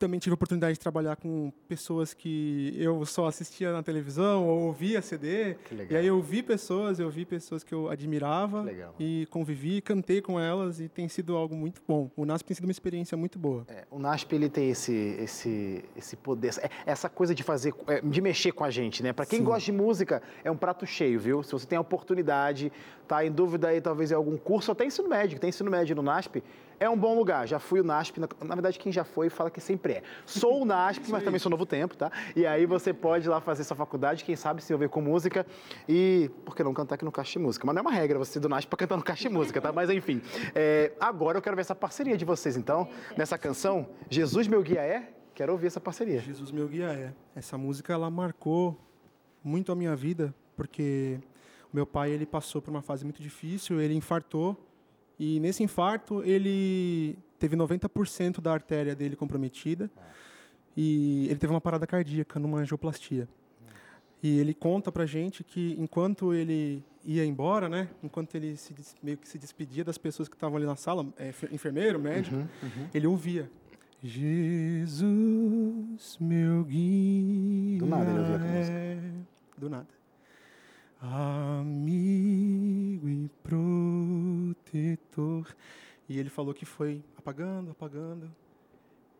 também 0.01 0.19
tive 0.19 0.33
a 0.33 0.35
oportunidade 0.35 0.73
de 0.73 0.79
trabalhar 0.79 1.15
com 1.15 1.53
pessoas 1.67 2.11
que 2.13 2.73
eu 2.75 3.05
só 3.05 3.27
assistia 3.27 3.71
na 3.71 3.83
televisão 3.83 4.47
ou 4.47 4.61
ouvia 4.63 4.99
CD. 5.01 5.55
E 5.89 5.95
aí 5.95 6.07
eu 6.07 6.19
vi 6.21 6.41
pessoas, 6.41 6.99
eu 6.99 7.07
vi 7.09 7.23
pessoas 7.23 7.63
que 7.63 7.71
eu 7.71 7.87
admirava 7.87 8.63
Legal. 8.63 8.95
e 8.99 9.27
convivi, 9.29 9.79
cantei 9.79 10.19
com 10.19 10.39
elas 10.39 10.79
e 10.79 10.89
tem 10.89 11.07
sido 11.07 11.35
algo 11.37 11.55
muito 11.55 11.81
bom. 11.87 12.09
O 12.17 12.25
NASP 12.25 12.47
tem 12.47 12.55
sido 12.55 12.65
uma 12.65 12.71
experiência 12.71 13.15
muito 13.15 13.37
boa. 13.37 13.63
É, 13.67 13.85
o 13.91 13.99
NASP 13.99 14.33
ele 14.33 14.49
tem 14.49 14.71
esse, 14.71 14.91
esse, 15.19 15.85
esse 15.95 16.15
poder, 16.15 16.47
essa- 16.47 16.69
essa 16.85 17.07
coisa 17.09 17.35
de 17.35 17.43
fazer, 17.43 17.71
é, 17.87 18.01
de 18.01 18.21
mexer 18.21 18.51
com 18.53 18.63
a 18.63 18.71
gente, 18.71 19.03
né? 19.03 19.13
Para 19.13 19.27
quem 19.27 19.39
Sim. 19.39 19.45
gosta 19.45 19.65
de 19.65 19.71
música, 19.71 20.21
é 20.43 20.49
um 20.49 20.57
prato 20.57 20.83
cheio, 20.87 21.19
viu? 21.19 21.43
Se 21.43 21.51
você 21.51 21.67
tem 21.67 21.77
a 21.77 21.81
oportunidade, 21.81 22.71
tá 23.07 23.23
em 23.23 23.31
dúvida 23.31 23.67
aí, 23.67 23.79
talvez 23.79 24.11
em 24.11 24.15
algum 24.15 24.35
curso, 24.35 24.71
até 24.71 24.83
ensino 24.83 25.07
médio, 25.07 25.35
que 25.35 25.41
tem 25.41 25.49
ensino 25.49 25.69
médio 25.69 25.95
no 25.95 26.01
NASP, 26.01 26.43
é 26.81 26.89
um 26.89 26.97
bom 26.97 27.15
lugar. 27.15 27.47
Já 27.47 27.59
fui 27.59 27.79
o 27.79 27.83
NASP, 27.83 28.19
na, 28.19 28.27
na 28.43 28.55
verdade, 28.55 28.79
quem 28.79 28.91
já 28.91 29.03
foi 29.03 29.29
fala 29.29 29.51
que 29.51 29.61
sempre 29.61 29.93
é. 29.93 30.03
Sou 30.25 30.63
o 30.63 30.65
NASP, 30.65 31.11
mas 31.11 31.23
também 31.23 31.37
sou 31.37 31.49
Novo 31.49 31.63
Tempo, 31.63 31.95
tá? 31.95 32.11
E 32.35 32.43
aí 32.43 32.65
você 32.65 32.91
pode 32.91 33.27
ir 33.27 33.29
lá 33.29 33.39
fazer 33.39 33.63
sua 33.63 33.77
faculdade, 33.77 34.23
quem 34.23 34.35
sabe 34.35 34.63
se 34.63 34.73
envolver 34.73 34.89
com 34.89 34.99
música 34.99 35.45
e, 35.87 36.31
por 36.43 36.55
que 36.55 36.63
não 36.63 36.73
cantar 36.73 36.95
aqui 36.95 37.05
no 37.05 37.11
Caixa 37.11 37.33
de 37.33 37.39
Música? 37.39 37.67
Mas 37.67 37.75
não 37.75 37.81
é 37.81 37.83
uma 37.83 37.91
regra 37.91 38.17
você 38.17 38.39
do 38.39 38.49
NASP 38.49 38.67
para 38.67 38.77
cantar 38.77 38.97
no 38.97 39.03
Caixa 39.03 39.29
de 39.29 39.35
Música, 39.35 39.61
tá? 39.61 39.71
Mas 39.71 39.91
enfim, 39.91 40.23
é, 40.55 40.91
agora 40.99 41.37
eu 41.37 41.41
quero 41.41 41.55
ver 41.55 41.61
essa 41.61 41.75
parceria 41.75 42.17
de 42.17 42.25
vocês, 42.25 42.57
então, 42.57 42.89
nessa 43.15 43.37
canção, 43.37 43.87
Jesus 44.09 44.47
Meu 44.47 44.63
Guia 44.63 44.81
É, 44.81 45.07
quero 45.35 45.51
ouvir 45.51 45.67
essa 45.67 45.79
parceria. 45.79 46.19
Jesus 46.19 46.51
meu 46.51 46.67
guia 46.67 46.87
é. 46.87 47.13
Essa 47.35 47.57
música 47.57 47.93
ela 47.93 48.09
marcou 48.09 48.77
muito 49.43 49.71
a 49.71 49.75
minha 49.75 49.95
vida, 49.95 50.33
porque 50.55 51.19
meu 51.71 51.85
pai 51.85 52.11
ele 52.11 52.25
passou 52.25 52.61
por 52.61 52.71
uma 52.71 52.81
fase 52.81 53.03
muito 53.03 53.21
difícil, 53.21 53.79
ele 53.79 53.93
infartou 53.93 54.57
e 55.23 55.39
nesse 55.39 55.61
infarto 55.61 56.23
ele 56.23 57.15
teve 57.37 57.55
90% 57.55 58.41
da 58.41 58.51
artéria 58.51 58.95
dele 58.95 59.15
comprometida 59.15 59.89
e 60.75 61.25
ele 61.29 61.35
teve 61.37 61.53
uma 61.53 61.61
parada 61.61 61.85
cardíaca 61.85 62.39
numa 62.39 62.57
angioplastia. 62.59 63.27
E 64.23 64.39
ele 64.39 64.53
conta 64.53 64.91
pra 64.91 65.05
gente 65.05 65.43
que 65.43 65.75
enquanto 65.79 66.33
ele 66.33 66.83
ia 67.03 67.25
embora, 67.25 67.67
né, 67.69 67.87
enquanto 68.03 68.35
ele 68.35 68.55
se 68.55 68.73
des- 68.73 68.95
meio 69.01 69.17
que 69.17 69.27
se 69.27 69.37
despedia 69.37 69.83
das 69.83 69.97
pessoas 69.97 70.27
que 70.29 70.35
estavam 70.35 70.57
ali 70.57 70.65
na 70.65 70.75
sala, 70.75 71.05
é, 71.17 71.29
enfer- 71.29 71.49
enfermeiro, 71.53 71.99
médico, 71.99 72.35
ele 72.93 73.05
ouvia 73.07 73.49
Jesus, 75.01 76.17
meu 76.19 76.63
guia. 76.63 77.79
Do 77.79 77.85
nada 77.85 78.09
ele 78.09 78.19
ouvia 78.19 78.35
a 78.35 78.39
música. 78.39 78.77
é- 78.77 78.99
Do 79.57 79.69
nada. 79.69 79.87
Amigo 81.01 81.89
e 83.09 83.27
protetor. 84.61 85.47
E 86.07 86.19
ele 86.19 86.29
falou 86.29 86.53
que 86.53 86.63
foi 86.65 87.03
apagando, 87.17 87.71
apagando. 87.71 88.29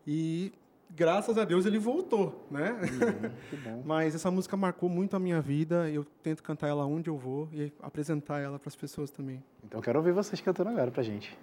E 0.06 0.52
graças 0.94 1.36
a 1.36 1.44
Deus 1.44 1.66
ele 1.66 1.78
voltou, 1.78 2.46
né? 2.50 2.78
Bom. 3.64 3.82
Mas 3.84 4.14
essa 4.14 4.30
música 4.30 4.56
marcou 4.56 4.88
muito 4.88 5.16
a 5.16 5.18
minha 5.18 5.40
vida. 5.40 5.90
Eu 5.90 6.04
tento 6.22 6.40
cantar 6.42 6.68
ela 6.68 6.86
onde 6.86 7.10
eu 7.10 7.16
vou 7.16 7.48
e 7.52 7.72
apresentar 7.82 8.38
ela 8.38 8.60
para 8.60 8.68
as 8.68 8.76
pessoas 8.76 9.10
também. 9.10 9.42
Então 9.64 9.80
eu 9.80 9.82
quero 9.82 9.98
ouvir 9.98 10.12
vocês 10.12 10.40
cantando 10.40 10.70
agora 10.70 10.92
pra 10.92 11.02
gente. 11.02 11.36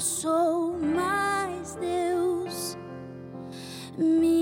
Sou, 0.00 0.76
mas 0.78 1.76
Deus. 1.76 2.78
Me 3.98 4.39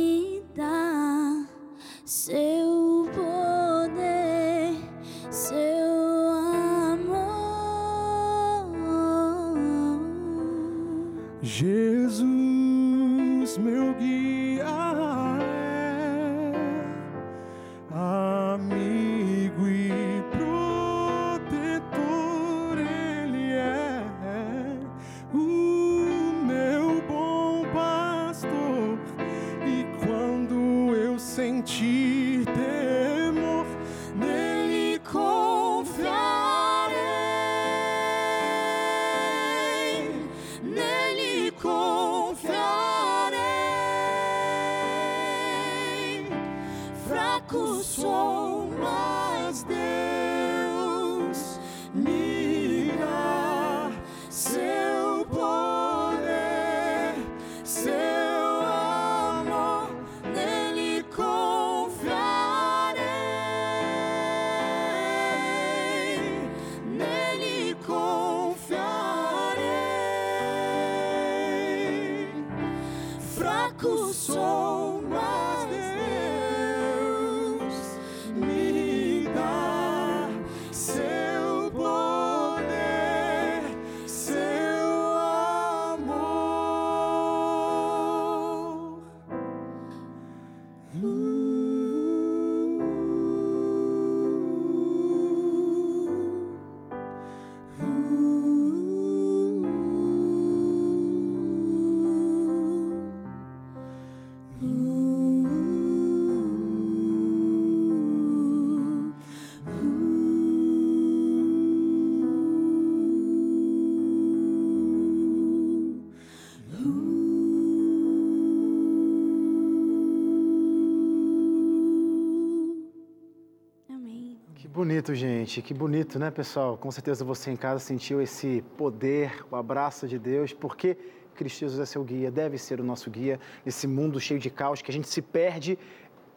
bonito, 125.09 125.15
gente. 125.15 125.63
Que 125.63 125.73
bonito, 125.73 126.19
né, 126.19 126.31
pessoal? 126.31 126.77
Com 126.77 126.91
certeza 126.91 127.25
você 127.25 127.51
em 127.51 127.57
casa 127.57 127.79
sentiu 127.79 128.21
esse 128.21 128.63
poder, 128.77 129.45
o 129.51 129.57
abraço 129.57 130.07
de 130.07 130.19
Deus, 130.19 130.53
porque 130.53 130.97
Cristo 131.35 131.61
Jesus 131.61 131.81
é 131.81 131.87
seu 131.87 132.05
guia, 132.05 132.31
deve 132.31 132.59
ser 132.59 132.81
o 132.81 132.85
nosso 132.85 133.11
guia 133.11 133.39
nesse 133.65 133.87
mundo 133.87 134.21
cheio 134.21 134.41
de 134.41 134.51
caos 134.51 134.83
que 134.83 134.91
a 134.91 134.95
gente 134.95 135.09
se 135.09 135.23
perde 135.23 135.79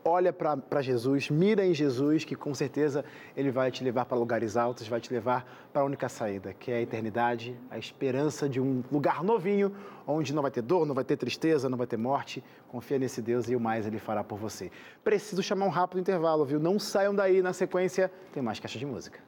olha 0.04 0.34
para 0.34 0.82
Jesus, 0.82 1.30
mira 1.30 1.66
em 1.66 1.74
Jesus, 1.74 2.24
que 2.24 2.36
com 2.36 2.54
certeza 2.54 3.06
ele 3.36 3.52
vai 3.52 3.72
te 3.72 3.84
levar 3.84 4.06
para 4.06 4.18
lugares 4.18 4.58
altos, 4.58 4.88
vai 4.88 5.00
te 5.00 5.14
levar 5.14 5.70
para 5.72 5.82
a 5.82 5.86
única 5.86 6.10
saída, 6.10 6.54
que 6.54 6.72
é 6.72 6.76
a 6.76 6.82
eternidade, 6.82 7.56
a 7.70 7.78
esperança 7.78 8.50
de 8.50 8.60
um 8.60 8.84
lugar 8.92 9.24
novinho, 9.24 9.76
onde 10.06 10.34
não 10.34 10.42
vai 10.42 10.52
ter 10.52 10.62
dor, 10.62 10.86
não 10.86 10.96
vai 10.96 11.04
ter 11.04 11.18
tristeza, 11.18 11.70
não 11.70 11.78
vai 11.78 11.88
ter 11.88 11.98
morte. 11.98 12.44
Confia 12.68 12.98
nesse 12.98 13.22
Deus 13.22 13.50
e 13.50 13.56
o 13.56 13.60
mais 13.60 13.86
ele 13.86 14.00
fará 14.00 14.24
por 14.24 14.38
você. 14.38 14.72
Preciso 15.04 15.44
chamar 15.44 15.66
um 15.66 15.70
rápido 15.70 16.00
intervalo, 16.00 16.46
viu? 16.46 16.60
Não 16.60 16.80
saiam 16.80 17.14
daí, 17.14 17.42
na 17.42 17.54
sequência 17.54 18.12
tem 18.34 18.42
mais 18.42 18.60
caixa 18.60 18.80
de 18.80 18.86
música. 18.86 19.20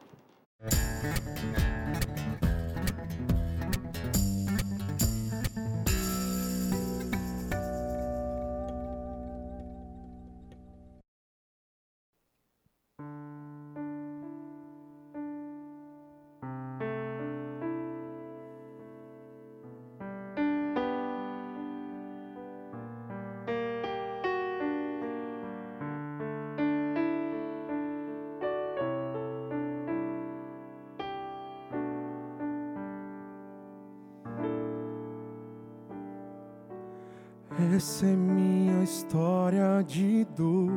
Essa 37.75 38.05
é 38.05 38.15
minha 38.15 38.83
história 38.83 39.83
de 39.83 40.25
dor. 40.25 40.71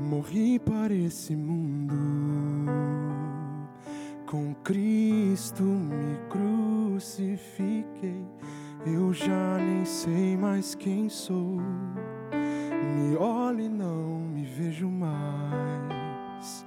Morri 0.00 0.58
para 0.58 0.94
esse 0.94 1.36
mundo. 1.36 1.94
Com 4.24 4.54
Cristo 4.64 5.62
me 5.62 6.16
crucifiquei. 6.30 8.24
Eu 8.86 9.12
já 9.12 9.58
nem 9.58 9.84
sei 9.84 10.34
mais 10.34 10.74
quem 10.74 11.10
sou. 11.10 11.60
Me 12.96 13.14
olho 13.18 13.60
e 13.60 13.68
não 13.68 14.20
me 14.20 14.46
vejo 14.46 14.88
mais. 14.88 16.64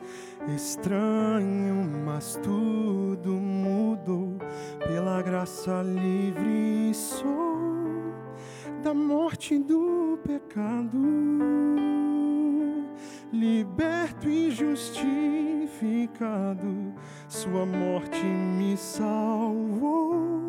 Estranho, 0.56 1.84
mas 2.06 2.36
tudo 2.44 3.32
mudou. 3.32 4.38
Pela 4.88 5.20
graça 5.24 5.82
livre 5.82 6.94
sou 6.94 7.49
da 8.82 8.94
morte 8.94 9.58
do 9.60 10.18
pecado, 10.24 10.98
liberto 13.32 14.30
e 14.30 14.52
justificado, 14.52 16.94
Sua 17.28 17.66
morte 17.66 18.24
me 18.24 18.78
salvou. 18.78 20.48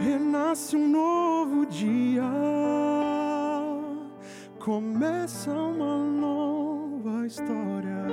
Renasce 0.00 0.76
um 0.76 0.88
novo 0.88 1.64
dia, 1.66 2.24
começa 4.58 5.52
uma 5.52 5.98
nova 5.98 7.24
história, 7.26 8.06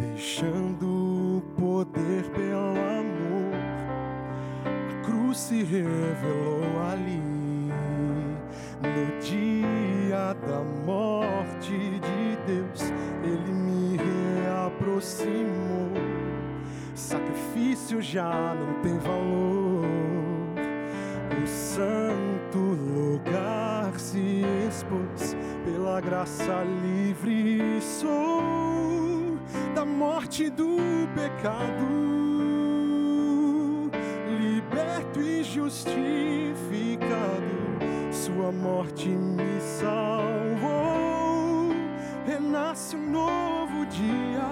deixando 0.00 0.77
revelou 5.62 6.62
ali 6.90 7.22
no 8.82 9.20
dia 9.20 10.34
da 10.46 10.62
morte 10.84 11.72
de 11.72 12.36
Deus. 12.46 12.92
Ele 13.22 13.52
me 13.52 13.96
reaproximou. 13.96 15.92
Sacrifício 16.94 18.02
já 18.02 18.54
não 18.54 18.82
tem 18.82 18.98
valor. 18.98 19.86
O 21.42 21.46
santo 21.46 22.58
lugar 22.58 23.98
se 23.98 24.42
expôs 24.68 25.36
pela 25.64 26.00
graça 26.00 26.64
livre. 26.82 27.80
Sou 27.80 29.38
da 29.74 29.84
morte 29.84 30.50
do 30.50 30.76
pecado 31.14 32.17
liberto 34.78 35.20
e 35.20 35.42
justificado, 35.42 35.98
Sua 38.12 38.52
morte 38.52 39.08
me 39.08 39.60
salvou. 39.60 41.72
Renasce 42.24 42.94
um 42.96 43.10
novo 43.10 43.84
dia, 43.86 44.48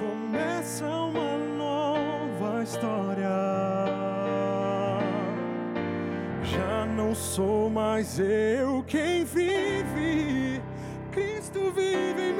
começa 0.00 0.86
uma 0.86 1.36
nova 1.58 2.62
história. 2.62 3.28
Já 6.42 6.86
não 6.86 7.14
sou 7.14 7.68
mais 7.68 8.18
eu 8.18 8.82
quem 8.86 9.24
vive, 9.24 10.62
Cristo 11.12 11.70
vive 11.72 12.22
em 12.22 12.32
mim. 12.32 12.39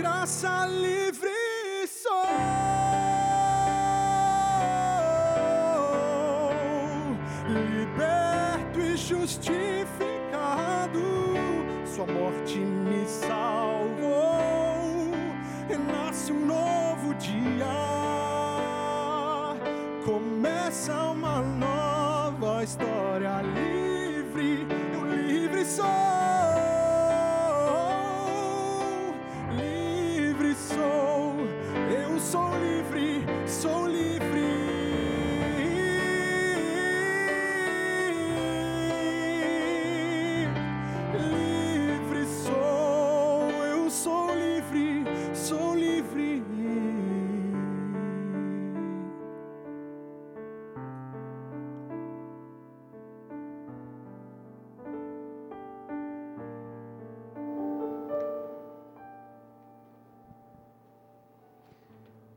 Graça 0.00 0.66
livre 0.66 1.28
sou, 1.86 2.24
liberto 7.46 8.80
e 8.80 8.96
justificado. 8.96 11.02
Sua 11.84 12.06
morte 12.06 12.58
me 12.58 13.06
salvou, 13.06 15.10
renasce 15.68 16.32
um 16.32 16.46
novo 16.46 17.14
dia. 17.16 17.66
Começa 20.06 20.94
uma 20.94 21.42
nova 21.42 22.64
história. 22.64 23.42
livre, 23.42 23.69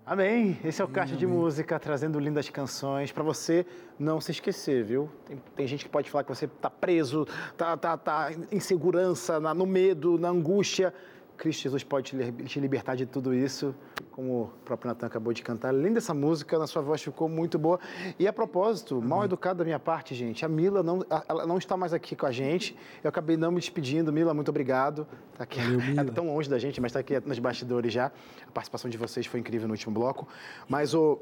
Amém. 0.05 0.59
Esse 0.65 0.81
é 0.81 0.85
o 0.85 0.87
Caixa 0.89 1.15
de 1.15 1.25
Música, 1.25 1.79
trazendo 1.79 2.19
lindas 2.19 2.49
canções 2.49 3.09
para 3.09 3.23
você 3.23 3.65
não 3.97 4.19
se 4.19 4.31
esquecer, 4.31 4.83
viu? 4.83 5.09
Tem, 5.25 5.41
tem, 5.55 5.65
gente 5.65 5.85
que 5.85 5.89
pode 5.89 6.09
falar 6.09 6.25
que 6.25 6.35
você 6.35 6.43
está 6.43 6.69
preso, 6.69 7.25
tá, 7.55 7.77
tá, 7.77 7.95
tá 7.95 8.29
em 8.51 8.59
segurança, 8.59 9.39
na, 9.39 9.53
no 9.53 9.65
medo, 9.65 10.17
na 10.19 10.27
angústia. 10.27 10.93
Cristo 11.37 11.63
Jesus 11.63 11.83
pode 11.83 12.15
te 12.45 12.59
libertar 12.59 12.95
de 12.95 13.05
tudo 13.05 13.33
isso, 13.33 13.73
como 14.11 14.43
o 14.43 14.47
próprio 14.63 14.89
Natan 14.89 15.07
acabou 15.07 15.33
de 15.33 15.41
cantar. 15.41 15.73
Linda 15.73 15.97
essa 15.97 16.13
música, 16.13 16.57
na 16.57 16.67
sua 16.67 16.81
voz 16.81 17.01
ficou 17.01 17.27
muito 17.27 17.57
boa. 17.57 17.79
E 18.17 18.27
a 18.27 18.33
propósito, 18.33 19.01
mal 19.01 19.25
educado 19.25 19.59
da 19.59 19.65
minha 19.65 19.79
parte, 19.79 20.13
gente, 20.13 20.45
a 20.45 20.47
Mila 20.47 20.83
não, 20.83 21.05
ela 21.27 21.45
não 21.45 21.57
está 21.57 21.75
mais 21.75 21.93
aqui 21.93 22.15
com 22.15 22.25
a 22.25 22.31
gente. 22.31 22.75
Eu 23.03 23.09
acabei 23.09 23.35
não 23.35 23.51
me 23.51 23.59
despedindo. 23.59 24.13
Mila, 24.13 24.33
muito 24.33 24.49
obrigado. 24.49 25.07
Tá 25.37 25.43
aqui, 25.43 25.59
Valeu, 25.59 25.81
ela 25.81 26.01
está 26.01 26.13
tão 26.13 26.27
longe 26.27 26.49
da 26.49 26.59
gente, 26.59 26.79
mas 26.79 26.91
está 26.91 26.99
aqui 26.99 27.19
nos 27.25 27.39
bastidores 27.39 27.91
já. 27.91 28.11
A 28.47 28.51
participação 28.51 28.89
de 28.89 28.97
vocês 28.97 29.25
foi 29.25 29.39
incrível 29.39 29.67
no 29.67 29.73
último 29.73 29.93
bloco. 29.93 30.27
Mas 30.69 30.93
o 30.93 31.19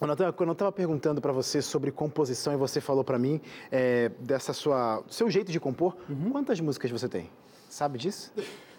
Natan, 0.00 0.32
quando 0.32 0.50
eu 0.50 0.52
estava 0.54 0.72
perguntando 0.72 1.20
para 1.20 1.32
você 1.32 1.62
sobre 1.62 1.90
composição 1.90 2.52
e 2.52 2.56
você 2.56 2.80
falou 2.80 3.04
para 3.04 3.18
mim 3.18 3.40
é, 3.70 4.10
dessa 4.20 4.52
sua 4.52 5.02
seu 5.08 5.30
jeito 5.30 5.50
de 5.50 5.60
compor, 5.60 5.96
uhum. 6.08 6.30
quantas 6.30 6.60
músicas 6.60 6.90
você 6.90 7.08
tem? 7.08 7.30
Sabe 7.68 7.98
disso? 7.98 8.32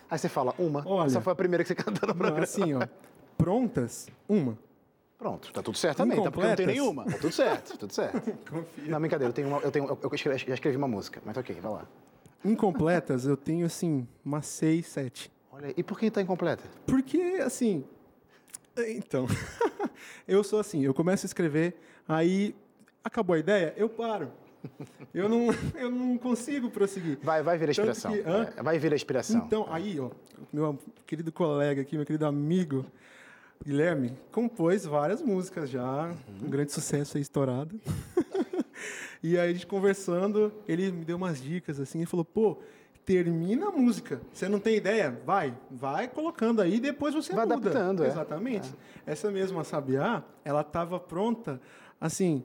Aí 0.10 0.18
você 0.18 0.30
fala, 0.30 0.54
uma. 0.58 0.84
Olha, 0.86 1.08
Essa 1.08 1.22
foi 1.22 1.34
a 1.34 1.36
primeira 1.36 1.64
que 1.64 1.68
você 1.68 1.76
cantou 1.84 2.08
no 2.08 2.16
programa. 2.16 2.44
Assim, 2.44 2.74
ó. 2.74 2.88
prontas, 3.38 4.08
uma. 4.28 4.58
Pronto, 5.18 5.52
tá 5.52 5.64
tudo 5.64 5.78
certo 5.78 5.98
também, 5.98 6.22
tá? 6.22 6.30
Porque 6.32 6.46
eu 6.46 6.50
não 6.50 6.56
tenho 6.56 6.70
Incompletas. 6.70 6.96
nenhuma. 6.96 7.12
Tá 7.12 7.18
tudo 7.18 7.32
certo, 7.34 7.78
tudo 7.78 7.92
certo. 7.94 8.32
Confia. 8.50 8.84
Não, 8.92 9.00
brincadeira, 9.00 9.30
eu 9.30 9.34
tenho 9.34 9.48
uma, 9.48 9.60
eu 9.60 9.72
tenho, 9.72 9.86
eu 10.02 10.10
escrevi, 10.14 10.38
já 10.48 10.54
escrevi 10.54 10.78
uma 10.78 10.88
música, 10.88 11.20
mas 11.26 11.36
ok, 11.36 11.56
vai 11.60 11.72
lá. 11.72 11.88
Incompletas, 12.46 13.26
eu 13.26 13.36
tenho, 13.36 13.66
assim, 13.66 14.08
umas 14.24 14.46
seis, 14.46 14.86
sete. 14.88 15.32
Olha, 15.52 15.74
e 15.76 15.82
por 15.84 15.98
que 16.00 16.12
tá 16.12 16.22
incompleta? 16.22 16.64
Porque, 16.86 17.42
assim. 17.44 17.84
Então. 18.78 19.26
eu 20.28 20.44
sou 20.44 20.60
assim, 20.60 20.84
eu 20.84 20.94
começo 20.94 21.26
a 21.26 21.28
escrever, 21.28 21.76
aí 22.08 22.56
acabou 23.04 23.36
a 23.36 23.40
ideia, 23.40 23.74
eu 23.76 23.90
paro. 23.90 24.32
Eu 25.14 25.28
não, 25.30 25.48
eu 25.80 25.90
não 25.90 26.18
consigo 26.18 26.70
prosseguir. 26.70 27.18
Vai, 27.22 27.42
vai 27.42 27.58
vir 27.58 27.68
a 27.68 27.72
inspiração. 27.72 28.12
que-? 28.12 28.20
É, 28.20 28.64
vai 28.64 28.78
vir 28.80 28.92
a 28.92 28.96
inspiração. 28.96 29.44
Então, 29.46 29.66
aí, 29.70 30.00
ó, 30.00 30.10
meu 30.52 30.78
querido 31.06 31.32
colega 31.32 31.82
aqui, 31.82 31.96
meu 31.96 32.06
querido 32.06 32.26
amigo, 32.26 32.86
Guilherme, 33.64 34.14
compôs 34.32 34.86
várias 34.86 35.22
músicas 35.22 35.70
já, 35.70 36.14
um 36.44 36.50
grande 36.50 36.72
sucesso 36.72 37.18
aí, 37.18 37.22
estourado. 37.22 37.80
e 39.24 39.38
aí, 39.38 39.50
a 39.50 39.54
gente 39.54 39.66
conversando, 39.66 40.54
ele 40.68 40.92
me 40.92 41.04
deu 41.04 41.18
umas 41.18 41.42
dicas, 41.42 41.80
assim, 41.80 42.02
e 42.02 42.06
falou, 42.06 42.24
pô, 42.24 42.58
termina 43.04 43.70
a 43.70 43.72
música. 43.72 44.22
Você 44.34 44.50
não 44.50 44.60
tem 44.60 44.76
ideia? 44.76 45.18
Vai, 45.26 45.58
vai 45.72 46.08
colocando 46.08 46.62
aí, 46.62 46.80
depois 46.80 47.14
você 47.16 47.34
Vai 47.34 47.46
muda. 47.46 47.56
adaptando, 47.56 48.04
é. 48.04 48.08
Exatamente. 48.08 48.70
Essa 49.06 49.32
mesma 49.32 49.64
Sabiá, 49.64 50.24
ela 50.44 50.62
estava 50.62 51.00
pronta, 51.00 51.60
assim, 52.00 52.44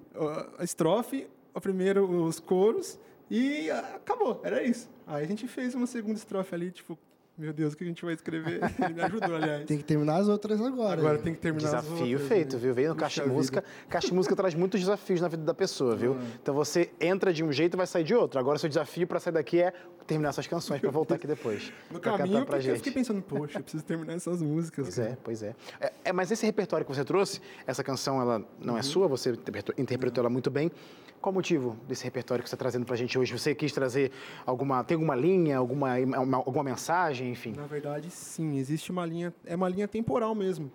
a 0.58 0.62
estrofe, 0.64 1.28
primeiro, 1.60 2.08
os 2.24 2.38
coros, 2.40 2.98
e 3.30 3.70
ah, 3.70 3.94
acabou, 3.96 4.40
era 4.44 4.62
isso. 4.62 4.88
Aí 5.06 5.24
a 5.24 5.26
gente 5.28 5.46
fez 5.48 5.74
uma 5.74 5.86
segunda 5.86 6.14
estrofe 6.18 6.54
ali, 6.54 6.70
tipo, 6.70 6.98
meu 7.36 7.50
Deus, 7.52 7.72
o 7.72 7.76
que 7.76 7.82
a 7.82 7.86
gente 7.86 8.04
vai 8.04 8.12
escrever? 8.12 8.60
Ele 8.84 8.92
me 8.94 9.00
ajudou, 9.02 9.34
aliás. 9.34 9.64
Tem 9.64 9.78
que 9.78 9.84
terminar 9.84 10.16
as 10.16 10.28
outras 10.28 10.60
agora. 10.60 11.00
Agora 11.00 11.18
tem 11.18 11.32
que 11.32 11.40
terminar 11.40 11.76
as 11.78 11.82
Desafio 11.84 12.12
outras, 12.12 12.28
feito, 12.28 12.56
né? 12.56 12.62
viu? 12.62 12.74
Veio 12.74 12.88
no 12.90 12.94
Puxa 12.94 13.06
Caixa. 13.22 13.26
Música. 13.26 13.64
Caixa 13.88 14.08
de 14.08 14.14
Música 14.14 14.36
traz 14.36 14.54
muitos 14.54 14.78
desafios 14.80 15.20
na 15.22 15.28
vida 15.28 15.42
da 15.42 15.54
pessoa, 15.54 15.96
viu? 15.96 16.14
Então 16.42 16.54
você 16.54 16.90
entra 17.00 17.32
de 17.32 17.42
um 17.42 17.50
jeito 17.50 17.74
e 17.74 17.76
vai 17.78 17.86
sair 17.86 18.04
de 18.04 18.14
outro. 18.14 18.38
Agora 18.38 18.58
seu 18.58 18.68
desafio 18.68 19.06
para 19.06 19.18
sair 19.18 19.32
daqui 19.32 19.60
é 19.62 19.72
terminar 20.06 20.28
essas 20.28 20.46
canções 20.46 20.80
para 20.80 20.90
voltar 20.90 21.14
aqui 21.14 21.26
depois. 21.26 21.72
No 21.90 21.98
pra 22.00 22.18
caminho, 22.18 22.34
cantar 22.40 22.46
pra 22.46 22.56
porque 22.56 22.68
eu 22.68 22.74
gente. 22.74 22.84
fiquei 22.84 22.92
pensando, 22.92 23.22
poxa, 23.22 23.58
eu 23.58 23.62
preciso 23.62 23.82
terminar 23.84 24.12
essas 24.14 24.42
músicas. 24.42 24.84
Pois 24.84 24.98
é, 24.98 25.16
pois 25.24 25.42
é. 25.42 25.54
é. 25.80 25.92
é, 26.04 26.12
Mas 26.12 26.30
esse 26.30 26.44
repertório 26.44 26.84
que 26.84 26.94
você 26.94 27.04
trouxe, 27.04 27.40
essa 27.66 27.82
canção 27.82 28.20
ela 28.20 28.46
não 28.60 28.74
Uhum. 28.74 28.78
é 28.78 28.82
sua, 28.82 29.08
você 29.08 29.30
interpretou, 29.30 29.74
interpretou 29.78 30.20
ela 30.22 30.30
muito 30.30 30.50
bem. 30.50 30.70
Qual 31.22 31.30
o 31.32 31.34
motivo 31.34 31.76
desse 31.86 32.02
repertório 32.02 32.42
que 32.42 32.50
você 32.50 32.54
está 32.56 32.64
trazendo 32.64 32.84
pra 32.84 32.96
gente 32.96 33.16
hoje? 33.16 33.32
Você 33.38 33.54
quis 33.54 33.72
trazer 33.72 34.10
alguma. 34.44 34.82
Tem 34.82 34.96
alguma 34.96 35.14
linha, 35.14 35.56
alguma, 35.56 35.96
uma- 35.98 36.38
alguma 36.38 36.64
mensagem, 36.64 37.30
enfim? 37.30 37.52
Na 37.56 37.64
verdade, 37.66 38.10
sim, 38.10 38.58
existe 38.58 38.90
uma 38.90 39.06
linha, 39.06 39.32
é 39.46 39.54
uma 39.54 39.68
linha 39.68 39.86
temporal 39.86 40.34
mesmo, 40.34 40.70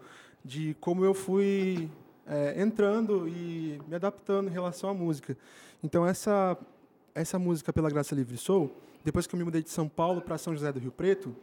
de 0.45 0.73
como 0.79 1.03
eu 1.03 1.13
fui 1.13 1.89
é, 2.25 2.61
entrando 2.61 3.27
e 3.27 3.79
me 3.89 3.95
adaptando 3.95 4.47
em 4.47 4.51
relação 4.53 4.89
à 4.89 4.93
música. 4.93 5.37
Então, 5.83 6.07
essa, 6.07 6.57
essa 7.13 7.37
música, 7.37 7.73
Pela 7.73 7.89
Graça 7.89 8.15
Livre 8.15 8.37
Sou, 8.37 8.73
depois 9.03 9.27
que 9.27 9.35
eu 9.35 9.37
me 9.37 9.43
mudei 9.43 9.61
de 9.61 9.69
São 9.69 9.87
Paulo 9.89 10.21
para 10.21 10.37
São 10.37 10.53
José 10.53 10.71
do 10.71 10.79
Rio 10.79 10.91
Preto, 10.93 11.35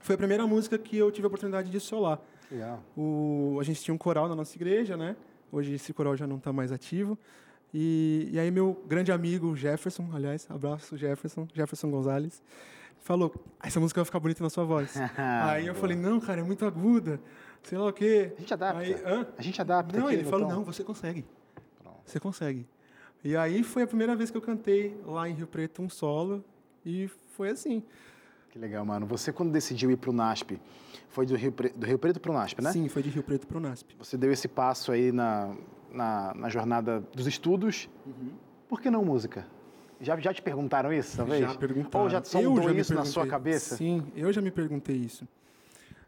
foi 0.00 0.14
a 0.14 0.18
primeira 0.18 0.46
música 0.46 0.78
que 0.78 0.96
eu 0.96 1.10
tive 1.10 1.26
a 1.26 1.28
oportunidade 1.28 1.70
de 1.70 1.80
solar. 1.80 2.20
Legal. 2.52 2.80
O, 2.96 3.58
a 3.60 3.64
gente 3.64 3.82
tinha 3.82 3.92
um 3.92 3.98
coral 3.98 4.28
na 4.28 4.34
nossa 4.36 4.56
igreja, 4.56 4.96
né? 4.96 5.16
Hoje 5.50 5.74
esse 5.74 5.92
coral 5.92 6.16
já 6.16 6.24
não 6.26 6.36
está 6.36 6.52
mais 6.52 6.70
ativo. 6.70 7.18
E, 7.72 8.28
e 8.32 8.38
aí 8.38 8.50
meu 8.50 8.82
grande 8.86 9.12
amigo 9.12 9.54
Jefferson, 9.54 10.08
aliás, 10.12 10.46
abraço 10.50 10.96
Jefferson, 10.96 11.46
Jefferson 11.52 11.90
Gonzalez, 11.90 12.42
falou: 13.00 13.32
"Ah, 13.60 13.68
essa 13.68 13.78
música 13.78 14.00
vai 14.00 14.04
ficar 14.06 14.20
bonita 14.20 14.42
na 14.42 14.50
sua 14.50 14.64
voz. 14.64 14.94
aí 15.16 15.66
eu 15.66 15.74
Boa. 15.74 15.80
falei: 15.80 15.96
não, 15.96 16.20
cara, 16.20 16.40
é 16.40 16.44
muito 16.44 16.64
aguda, 16.64 17.20
sei 17.62 17.76
lá 17.76 17.86
o 17.86 17.92
quê. 17.92 18.32
A 18.36 18.40
gente 18.40 18.54
adapta. 18.54 18.80
Aí? 18.80 18.96
A 19.36 19.42
gente 19.42 19.60
adapta. 19.60 19.98
Não, 19.98 20.10
ele 20.10 20.24
falou: 20.24 20.48
tom. 20.48 20.54
não, 20.54 20.64
você 20.64 20.82
consegue. 20.82 21.24
Pronto. 21.82 21.98
Você 22.04 22.18
consegue. 22.18 22.66
E 23.22 23.36
aí 23.36 23.62
foi 23.62 23.82
a 23.82 23.86
primeira 23.86 24.14
vez 24.14 24.30
que 24.30 24.36
eu 24.36 24.42
cantei 24.42 24.98
lá 25.04 25.28
em 25.28 25.34
Rio 25.34 25.46
Preto 25.46 25.82
um 25.82 25.88
solo 25.88 26.44
e 26.86 27.08
foi 27.36 27.50
assim. 27.50 27.82
Que 28.50 28.58
legal, 28.58 28.84
mano. 28.84 29.06
Você, 29.06 29.32
quando 29.32 29.52
decidiu 29.52 29.90
ir 29.90 29.96
pro 29.96 30.12
NASP, 30.12 30.58
foi 31.08 31.26
do 31.26 31.36
Rio, 31.36 31.52
Pre... 31.52 31.68
do 31.68 31.86
Rio 31.86 31.98
Preto 31.98 32.18
pro 32.18 32.32
NASP, 32.32 32.62
né? 32.62 32.72
Sim, 32.72 32.88
foi 32.88 33.02
de 33.02 33.10
Rio 33.10 33.22
Preto 33.22 33.46
pro 33.46 33.60
NASP. 33.60 33.94
Você 33.98 34.16
deu 34.16 34.32
esse 34.32 34.48
passo 34.48 34.90
aí 34.90 35.12
na, 35.12 35.54
na, 35.92 36.34
na 36.34 36.48
jornada 36.48 37.00
dos 37.14 37.26
estudos. 37.26 37.88
Uhum. 38.06 38.30
Por 38.68 38.80
que 38.80 38.90
não 38.90 39.04
música? 39.04 39.46
Já, 40.00 40.18
já 40.18 40.32
te 40.32 40.42
perguntaram 40.42 40.92
isso, 40.92 41.16
talvez? 41.16 41.40
Já 41.40 41.54
perguntaram. 41.54 42.04
Ou 42.04 42.10
já 42.10 42.22
sondou 42.22 42.70
isso 42.70 42.94
na 42.94 43.04
sua 43.04 43.26
cabeça? 43.26 43.76
Sim, 43.76 44.04
eu 44.14 44.32
já 44.32 44.40
me 44.40 44.50
perguntei 44.50 44.96
isso. 44.96 45.26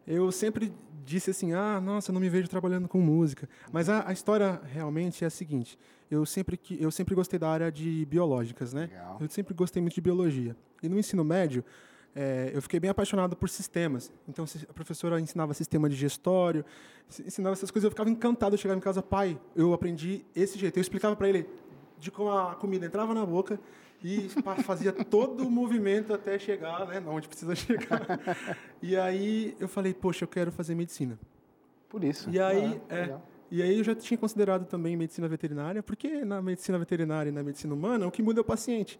Eu 0.07 0.31
sempre 0.31 0.73
disse 1.05 1.31
assim, 1.31 1.53
ah, 1.53 1.81
nossa, 1.81 2.13
não 2.13 2.21
me 2.21 2.29
vejo 2.29 2.49
trabalhando 2.49 2.89
com 2.89 3.01
música. 3.01 3.49
Mas 3.73 3.89
a, 3.89 4.09
a 4.09 4.13
história 4.13 4.61
realmente 4.73 5.25
é 5.25 5.27
a 5.27 5.31
seguinte: 5.31 5.79
eu 6.11 6.25
sempre 6.25 6.57
que 6.57 6.81
eu 6.81 6.91
sempre 6.91 7.15
gostei 7.15 7.39
da 7.39 7.49
área 7.49 7.71
de 7.71 8.07
biológicas, 8.07 8.73
né? 8.73 8.83
Legal. 8.83 9.19
Eu 9.21 9.29
sempre 9.29 9.55
gostei 9.55 9.83
muito 9.83 9.95
de 9.95 10.01
biologia. 10.01 10.57
E 10.83 10.89
no 10.89 10.99
ensino 10.99 11.25
médio 11.25 11.65
eh, 12.15 12.51
eu 12.55 12.63
fiquei 12.63 12.81
bem 12.81 12.91
apaixonado 12.91 13.37
por 13.37 13.49
sistemas. 13.49 14.13
Então 14.29 14.45
a 14.69 14.73
professora 14.73 15.21
ensinava 15.21 15.55
sistema 15.55 15.89
digestório, 15.89 16.65
ensinava 17.25 17.53
essas 17.53 17.71
coisas. 17.71 17.85
Eu 17.85 17.91
ficava 17.91 18.11
encantado. 18.11 18.55
Eu 18.55 18.59
chegava 18.59 18.79
em 18.79 18.83
casa, 18.83 19.03
pai, 19.03 19.39
eu 19.55 19.73
aprendi 19.73 20.25
esse 20.35 20.59
jeito. 20.59 20.77
Eu 20.79 20.81
explicava 20.81 21.15
para 21.17 21.29
ele 21.29 21.47
de 21.99 22.11
como 22.11 22.31
a 22.31 22.55
comida 22.55 22.87
entrava 22.87 23.15
na 23.15 23.25
boca 23.27 23.61
e 24.03 24.29
fazia 24.65 24.93
todo 24.93 25.47
o 25.47 25.51
movimento 25.51 26.15
até 26.15 26.39
chegar, 26.39 26.87
né, 26.87 27.03
onde 27.07 27.29
precisa 27.29 27.55
chegar. 27.55 28.01
E 28.83 28.97
aí 28.97 29.55
eu 29.61 29.69
falei, 29.69 29.93
poxa, 29.93 30.25
eu 30.25 30.29
quero 30.29 30.51
fazer 30.51 30.75
medicina. 30.75 31.19
Por 31.89 32.03
isso. 32.03 32.31
E 32.31 32.41
aí, 32.41 32.81
Ah, 32.89 32.95
é, 32.95 33.17
e 33.51 33.63
aí 33.63 33.77
eu 33.79 33.85
já 33.85 33.95
tinha 33.95 34.17
considerado 34.17 34.65
também 34.65 34.97
medicina 34.97 35.29
veterinária, 35.29 35.83
porque 35.83 36.25
na 36.25 36.41
medicina 36.41 36.79
veterinária 36.79 37.29
e 37.29 37.33
na 37.33 37.43
medicina 37.43 37.75
humana 37.75 38.07
o 38.07 38.11
que 38.11 38.23
muda 38.23 38.41
é 38.41 38.43
o 38.43 38.45
paciente. 38.45 38.99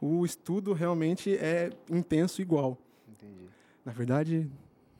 O 0.00 0.24
estudo 0.24 0.72
realmente 0.72 1.34
é 1.36 1.70
intenso 1.90 2.40
igual. 2.40 2.78
Entendi. 3.08 3.48
Na 3.84 3.92
verdade, 3.92 4.50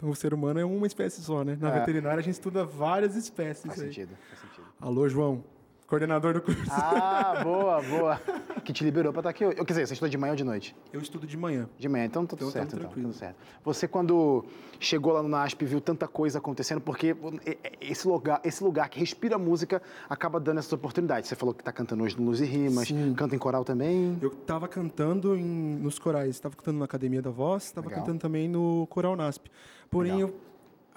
o 0.03 0.15
ser 0.15 0.35
humano 0.35 0.61
é 0.61 0.65
uma 0.65 0.87
espécie 0.87 1.23
só, 1.23 1.43
né? 1.43 1.57
Na 1.61 1.75
É. 1.75 1.79
veterinária 1.81 2.19
a 2.21 2.23
gente 2.23 2.35
estuda 2.35 2.65
várias 2.65 3.17
espécies. 3.17 3.67
Faz 3.67 3.81
aí. 3.81 3.87
sentido, 3.87 4.17
faz 4.29 4.41
sentido. 4.41 4.67
Alô, 4.81 5.09
João, 5.09 5.43
coordenador 5.91 6.35
do 6.35 6.41
curso. 6.41 6.63
Ah, 6.71 7.41
boa, 7.45 7.83
boa. 7.83 8.21
Que 8.65 8.73
te 8.73 8.85
liberou 8.85 9.13
pra 9.13 9.21
estar 9.21 9.31
aqui 9.31 9.45
hoje. 9.45 9.57
Quer 9.57 9.65
dizer, 9.65 9.87
você 9.89 9.95
estuda 9.95 10.09
de 10.09 10.17
manhã 10.17 10.31
ou 10.31 10.37
de 10.37 10.45
noite? 10.45 10.77
Eu 10.93 11.01
estudo 11.01 11.27
de 11.27 11.37
manhã. 11.37 11.69
De 11.77 11.89
manhã, 11.89 12.05
então 12.05 12.25
tudo 12.25 12.39
Então, 12.49 12.53
tamo 12.53 12.71
certo, 12.71 12.77
então, 12.77 12.91
tudo 13.03 13.13
certo. 13.13 13.37
Você, 13.65 13.89
quando 13.89 14.45
chegou 14.79 15.13
lá 15.13 15.23
no 15.23 15.29
NASP, 15.29 15.65
viu 15.65 15.81
tanta 15.81 16.07
coisa 16.07 16.39
acontecendo, 16.39 16.81
porque 16.81 17.17
esse 17.81 18.07
lugar, 18.07 18.41
esse 18.45 18.63
lugar 18.63 18.89
que 18.89 19.01
respira 19.01 19.37
música 19.37 19.83
acaba 20.09 20.39
dando 20.39 20.59
essas 20.59 20.73
oportunidades. 20.73 21.29
Você 21.29 21.35
falou 21.35 21.53
que 21.53 21.61
está 21.61 21.73
cantando 21.73 22.05
hoje 22.05 22.17
no 22.17 22.25
Luz 22.27 22.41
e 22.41 22.45
Rimas, 22.45 22.87
Sim. 22.89 23.13
canta 23.15 23.35
em 23.35 23.39
coral 23.39 23.65
também. 23.65 24.17
Eu 24.23 24.29
estava 24.29 24.69
cantando 24.69 25.35
em- 25.35 25.77
nos 25.77 25.99
corais, 25.99 26.31
estava 26.31 26.55
cantando 26.55 26.79
na 26.79 26.85
Academia 26.85 27.21
da 27.21 27.31
Voz, 27.31 27.65
estava 27.65 27.91
cantando 27.91 28.19
também 28.21 28.49
no 28.49 28.87
Coral 28.89 29.17
NASP. 29.17 29.51
Porém, 29.91 30.21
eu- 30.21 30.35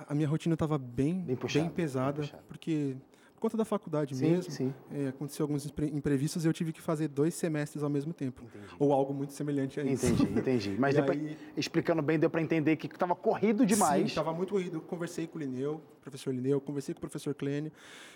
a 0.07 0.13
minha 0.13 0.27
rotina 0.27 0.53
estava 0.53 0.77
bem, 0.77 1.21
Bem 1.21 1.35
puxado, 1.35 1.65
bem 1.65 1.73
pesada, 1.73 2.21
puxado. 2.21 2.43
porque 2.47 2.95
por 2.97 3.12
conta 3.43 3.57
da 3.57 3.65
faculdade 3.65 4.15
Sim, 4.15 4.29
mesmo, 4.31 4.51
sim. 4.53 4.73
é, 4.89 5.09
aconteceu 5.09 5.43
alguns 5.43 5.65
impre- 5.65 5.91
imprevistos 5.93 6.45
e 6.45 6.47
eu 6.47 6.53
tive 6.53 6.71
que 6.71 6.81
fazer 6.81 7.09
dois 7.09 7.33
semestres 7.33 7.83
ao 7.83 7.89
mesmo 7.89 8.13
tempo. 8.13 8.41
Entendi. 8.41 8.73
Ou 8.79 8.93
algo 8.93 9.13
muito 9.13 9.33
semelhante 9.33 9.81
a 9.81 9.83
isso. 9.83 10.05
Entendi, 10.05 10.39
entendi. 10.39 10.75
Mas 10.79 10.95
depois, 10.95 11.19
aí- 11.19 11.37
explicando 11.57 12.01
bem, 12.01 12.17
deu 12.17 12.29
para 12.29 12.41
entender 12.41 12.77
que 12.77 12.87
estava 12.87 13.13
corrido 13.13 13.65
demais. 13.65 13.99
Sim, 14.03 14.05
estava 14.07 14.33
muito 14.33 14.51
corrido. 14.53 14.77
Eu 14.77 14.81
conversei 14.81 15.27
com 15.27 15.37
o 15.37 15.41
Lineu, 15.41 15.81
professor 16.01 16.33
Lineu, 16.33 16.61
conversei 16.61 16.93
com 16.95 16.99
o 16.99 17.01
professor 17.01 17.33
Clênio, 17.35 17.69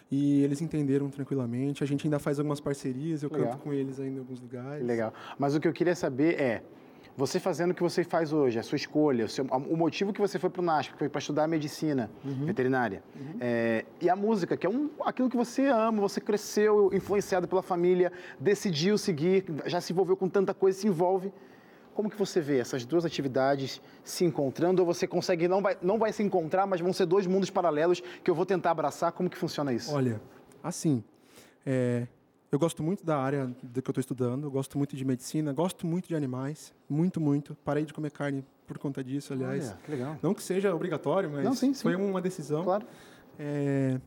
e 0.10 0.42
eles 0.44 0.62
entenderam 0.62 1.10
tranquilamente. 1.10 1.84
A 1.84 1.88
gente 1.88 2.08
ainda 2.08 2.20
faz 2.20 2.40
algumas 2.40 2.62
parcerias, 2.62 3.22
eu 3.22 3.30
Legal. 3.30 3.50
canto 3.50 3.62
com 3.64 3.74
eles 3.74 4.00
ainda 4.00 4.16
em 4.16 4.20
alguns 4.20 4.40
lugares. 4.40 4.86
Legal. 4.86 5.14
Mas 5.38 5.54
o 5.56 5.60
que 5.60 5.68
eu 5.68 5.74
queria 5.74 5.96
saber 5.96 6.40
é, 6.40 6.64
você 7.18 7.40
fazendo 7.40 7.72
o 7.72 7.74
que 7.74 7.82
você 7.82 8.04
faz 8.04 8.32
hoje, 8.32 8.60
a 8.60 8.64
sua 8.64 8.76
escolha, 8.76 9.26
o, 9.26 9.28
seu- 9.28 9.44
o 9.46 9.76
motivo 9.76 10.14
que 10.14 10.22
você 10.22 10.38
foi 10.38 10.52
para 10.52 10.62
o 10.62 10.64
NASP, 10.64 10.94
que 10.94 11.00
foi 11.00 11.10
para 11.10 11.18
estudar 11.20 11.48
medicina 11.48 12.12
Uhum. 12.24 12.46
veterinária, 12.46 13.04
é, 13.42 13.84
e 14.00 14.08
a 14.08 14.16
música, 14.16 14.56
que 14.56 14.68
é 14.68 14.70
um, 14.70 14.88
aquilo 15.04 15.28
que 15.28 15.36
você 15.36 15.66
ama, 15.66 16.00
você 16.00 16.22
cresceu 16.22 16.92
influenciado 16.94 17.48
pela 17.48 17.64
família, 17.64 18.12
decidiu 18.40 18.98
seguir, 19.00 19.44
já 19.66 19.82
se 19.82 19.92
envolveu 19.92 20.16
com 20.16 20.30
tanta 20.30 20.54
coisa, 20.54 20.80
se 20.80 20.88
envolve. 20.88 21.34
Como 21.96 22.12
que 22.12 22.16
você 22.16 22.40
vê 22.40 22.60
essas 22.60 22.86
duas 22.86 23.04
atividades 23.04 23.82
se 24.04 24.24
encontrando? 24.24 24.84
Ou 24.84 24.86
você 24.86 25.08
consegue, 25.08 25.48
não 25.48 25.64
vai, 25.64 25.76
não 25.82 25.98
vai 25.98 26.14
se 26.14 26.22
encontrar, 26.22 26.68
mas 26.68 26.80
vão 26.80 26.94
ser 26.94 27.08
dois 27.08 27.26
mundos 27.26 27.50
paralelos 27.50 28.04
que 28.24 28.30
eu 28.30 28.36
vou 28.36 28.46
tentar 28.46 28.70
abraçar? 28.70 29.12
Como 29.12 29.28
que 29.28 29.36
funciona 29.36 29.74
isso? 29.74 29.92
Olha, 29.96 30.22
assim, 30.64 31.04
é, 31.66 32.06
eu 32.52 32.58
gosto 32.58 32.82
muito 32.82 33.06
da 33.06 33.18
área 33.18 33.48
do 33.62 33.82
que 33.82 33.90
eu 33.90 33.92
estou 33.92 34.02
estudando, 34.02 34.50
gosto 34.50 34.78
muito 34.78 34.96
de 34.96 35.04
medicina, 35.04 35.52
gosto 35.52 35.86
muito 35.86 36.08
de 36.08 36.16
animais, 36.16 36.74
muito, 36.90 37.20
muito. 37.20 37.56
Parei 37.64 37.84
de 37.86 37.94
comer 37.94 38.12
carne 38.12 38.46
por 38.66 38.78
conta 38.78 39.04
disso, 39.04 39.34
aliás. 39.34 39.70
Olha, 39.70 39.78
que 39.84 39.92
legal. 39.92 40.18
Não 40.22 40.34
que 40.34 40.42
seja 40.42 40.74
obrigatório, 40.74 41.30
mas 41.30 41.44
Não, 41.44 41.54
sim, 41.54 41.74
sim. 41.74 41.84
foi 41.84 41.96
uma 41.96 42.22
decisão. 42.22 42.64
Claro. 42.64 42.86
É, 43.38 44.00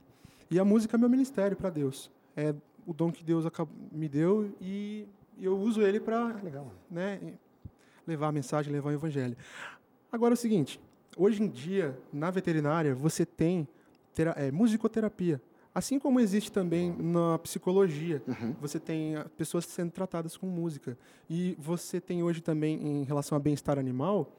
e 0.50 0.58
a 0.58 0.64
música 0.64 0.96
é 0.96 0.98
meu 0.98 1.08
ministério 1.08 1.56
para 1.56 1.70
Deus. 1.70 2.10
É 2.36 2.54
o 2.86 2.94
dom 2.94 3.12
que 3.12 3.22
Deus 3.22 3.44
me 3.92 4.08
deu 4.08 4.54
e 4.60 5.06
eu 5.38 5.56
uso 5.58 5.82
ele 5.82 6.00
para 6.00 6.40
né, 6.90 7.34
levar 8.06 8.28
a 8.28 8.32
mensagem, 8.32 8.72
levar 8.72 8.90
o 8.90 8.92
evangelho. 8.92 9.36
Agora 10.10 10.32
é 10.32 10.36
o 10.36 10.36
seguinte, 10.36 10.80
hoje 11.16 11.42
em 11.42 11.48
dia, 11.48 11.96
na 12.12 12.30
veterinária, 12.30 12.94
você 12.94 13.24
tem 13.24 13.68
é, 14.36 14.50
musicoterapia. 14.50 15.40
Assim 15.74 15.98
como 15.98 16.18
existe 16.18 16.50
também 16.50 16.94
na 16.98 17.38
psicologia, 17.38 18.22
Uhum. 18.26 18.54
você 18.60 18.80
tem 18.80 19.16
ah, 19.16 19.26
pessoas 19.36 19.64
sendo 19.66 19.90
tratadas 19.92 20.36
com 20.36 20.46
música. 20.46 20.98
E 21.28 21.56
você 21.58 22.00
tem 22.00 22.22
hoje 22.22 22.40
também, 22.40 22.74
em 22.84 23.04
relação 23.04 23.36
a 23.36 23.38
bem-estar 23.40 23.78
animal, 23.78 24.32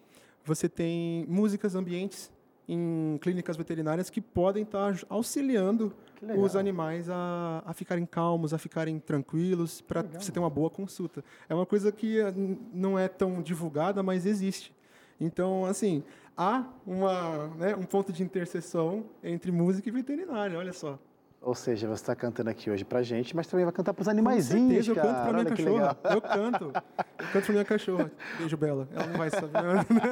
você 0.44 0.67
tem 0.67 1.26
músicas 1.30 1.74
ambientes 1.76 2.30
em 2.67 3.17
clínicas 3.22 3.58
veterinárias 3.58 4.10
que 4.10 4.22
podem 4.22 4.63
estar 4.63 4.94
auxiliando 5.10 5.94
os 6.38 6.56
animais 6.56 7.10
a, 7.10 7.63
a 7.65 7.74
ficarem 7.74 8.06
calmos, 8.06 8.54
a 8.54 8.58
ficarem 8.58 9.00
tranquilos, 9.00 9.82
para 9.82 10.02
você 10.04 10.32
ter 10.32 10.39
uma 10.39 10.50
boa 10.50 10.70
consulta. 10.70 11.24
É 11.50 11.56
uma 11.56 11.65
coisa 11.65 11.91
que 11.91 12.20
ah, 12.22 12.34
não 12.74 13.00
é 13.00 13.08
tão 13.08 13.41
divulgada, 13.41 14.04
mas 14.04 14.26
existe. 14.26 14.74
Então, 15.20 15.65
assim, 15.65 16.04
há 16.36 16.65
uma, 16.86 17.48
né, 17.56 17.76
um 17.76 17.84
ponto 17.84 18.12
de 18.12 18.22
interseção 18.24 19.06
entre 19.24 19.52
música 19.52 19.88
e 19.88 19.91
veterinária, 19.91 20.58
olha 20.58 20.74
só. 20.74 21.00
Ou 21.43 21.56
seja, 21.56 21.88
você 21.88 22.04
está 22.04 22.15
cantando 22.15 22.51
aqui 22.51 22.69
hoje 22.69 22.86
pra 22.86 23.01
gente, 23.01 23.36
mas 23.36 23.47
também 23.47 23.65
vai 23.65 23.73
cantar 23.73 23.95
pros 23.95 24.06
Com 24.06 24.12
animaizinhos, 24.12 24.86
certeza, 24.86 24.91
eu 24.91 24.95
cara. 24.95 25.08
canto 25.08 25.21
pra 25.23 25.34
minha 25.34 25.45
Olha 25.45 25.95
cachorra. 25.95 25.97
Eu 26.13 26.21
canto. 26.21 26.65
Eu 26.65 27.27
canto 27.34 27.45
pra 27.45 27.51
minha 27.51 27.65
cachorra. 27.65 28.12
Beijo, 28.38 28.58
Bela. 28.58 28.88
Ela 28.93 29.08
não 29.08 29.17
vai 29.17 29.30
saber. 29.32 29.51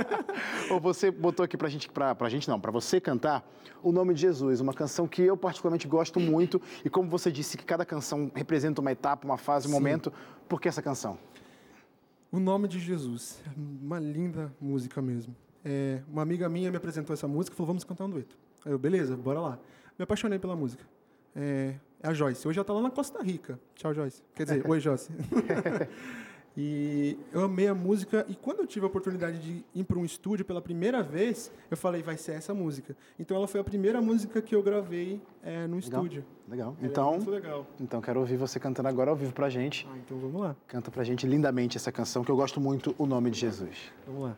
Ou 0.73 0.79
você 0.79 1.11
botou 1.11 1.43
aqui 1.43 1.55
pra 1.55 1.69
gente, 1.69 1.87
pra, 1.87 2.15
pra 2.15 2.27
gente 2.29 2.49
não, 2.49 2.59
pra 2.59 2.71
você 2.71 2.99
cantar 2.99 3.47
o 3.83 3.91
nome 3.91 4.15
de 4.15 4.21
Jesus, 4.21 4.59
uma 4.59 4.73
canção 4.73 5.07
que 5.07 5.21
eu 5.21 5.37
particularmente 5.37 5.87
gosto 5.87 6.19
muito. 6.19 6.59
E 6.83 6.89
como 6.89 7.07
você 7.07 7.31
disse 7.31 7.57
que 7.57 7.63
cada 7.63 7.85
canção 7.85 8.31
representa 8.33 8.81
uma 8.81 8.91
etapa, 8.91 9.23
uma 9.23 9.37
fase, 9.37 9.67
um 9.67 9.69
Sim. 9.69 9.75
momento, 9.75 10.11
por 10.47 10.59
que 10.59 10.67
essa 10.67 10.81
canção? 10.81 11.15
O 12.31 12.39
nome 12.39 12.67
de 12.67 12.79
Jesus. 12.79 13.39
Uma 13.55 13.99
linda 13.99 14.51
música 14.59 14.99
mesmo. 14.99 15.35
É, 15.63 16.01
uma 16.11 16.23
amiga 16.23 16.49
minha 16.49 16.71
me 16.71 16.77
apresentou 16.77 17.13
essa 17.13 17.27
música 17.27 17.53
e 17.53 17.55
falou: 17.55 17.67
vamos 17.67 17.83
cantar 17.83 18.05
um 18.05 18.09
dueto. 18.09 18.35
Aí 18.65 18.71
eu, 18.71 18.79
beleza, 18.79 19.15
bora 19.15 19.39
lá. 19.39 19.59
Me 19.97 20.03
apaixonei 20.03 20.39
pela 20.39 20.55
música. 20.55 20.83
É, 21.35 21.75
é 22.01 22.07
a 22.07 22.13
Joyce. 22.13 22.47
Hoje 22.47 22.57
ela 22.59 22.63
está 22.63 22.73
lá 22.73 22.81
na 22.81 22.89
Costa 22.91 23.21
Rica. 23.23 23.59
Tchau, 23.75 23.93
Joyce. 23.93 24.21
Quer 24.35 24.43
dizer, 24.43 24.63
oi, 24.69 24.79
Joyce. 24.79 25.09
e 26.57 27.17
eu 27.31 27.43
amei 27.43 27.67
a 27.67 27.75
música. 27.75 28.25
E 28.27 28.35
quando 28.35 28.59
eu 28.59 28.67
tive 28.67 28.85
a 28.85 28.87
oportunidade 28.87 29.39
de 29.39 29.63
ir 29.73 29.83
para 29.83 29.97
um 29.97 30.03
estúdio 30.05 30.43
pela 30.45 30.61
primeira 30.61 31.01
vez, 31.03 31.51
eu 31.69 31.77
falei: 31.77 32.01
vai 32.01 32.17
ser 32.17 32.33
essa 32.33 32.53
música. 32.53 32.95
Então 33.19 33.37
ela 33.37 33.47
foi 33.47 33.59
a 33.59 33.63
primeira 33.63 34.01
música 34.01 34.41
que 34.41 34.55
eu 34.55 34.63
gravei 34.63 35.21
é, 35.43 35.67
no 35.67 35.79
estúdio. 35.79 36.25
Legal. 36.49 36.75
Ela 36.79 36.87
é 36.87 36.91
Então, 36.91 37.11
muito 37.13 37.29
legal. 37.31 37.67
então 37.79 38.01
quero 38.01 38.19
ouvir 38.19 38.35
você 38.37 38.59
cantando 38.59 38.89
agora 38.89 39.11
ao 39.11 39.15
vivo 39.15 39.31
pra 39.33 39.49
gente. 39.49 39.87
Ah, 39.89 39.97
então 39.97 40.17
vamos 40.17 40.41
lá. 40.41 40.55
Canta 40.67 40.89
pra 40.91 41.03
gente 41.03 41.25
lindamente 41.27 41.77
essa 41.77 41.91
canção 41.91 42.23
que 42.23 42.31
eu 42.31 42.35
gosto 42.35 42.59
muito, 42.59 42.95
o 42.97 43.05
nome 43.05 43.29
de 43.29 43.39
Jesus. 43.39 43.91
Vamos 44.05 44.23
lá. 44.23 44.37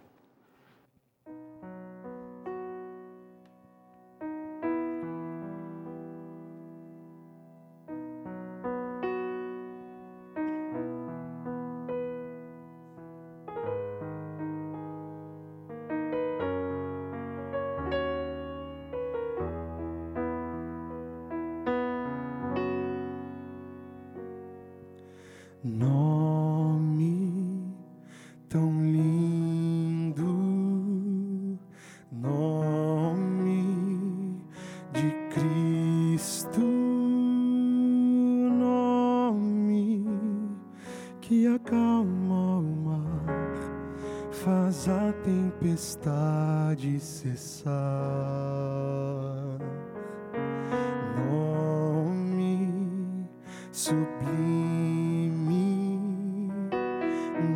Sublime, 54.22 55.82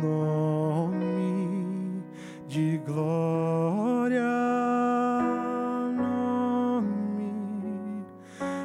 nome 0.02 2.02
de 2.48 2.80
glória, 2.84 4.20
nome 5.96 8.04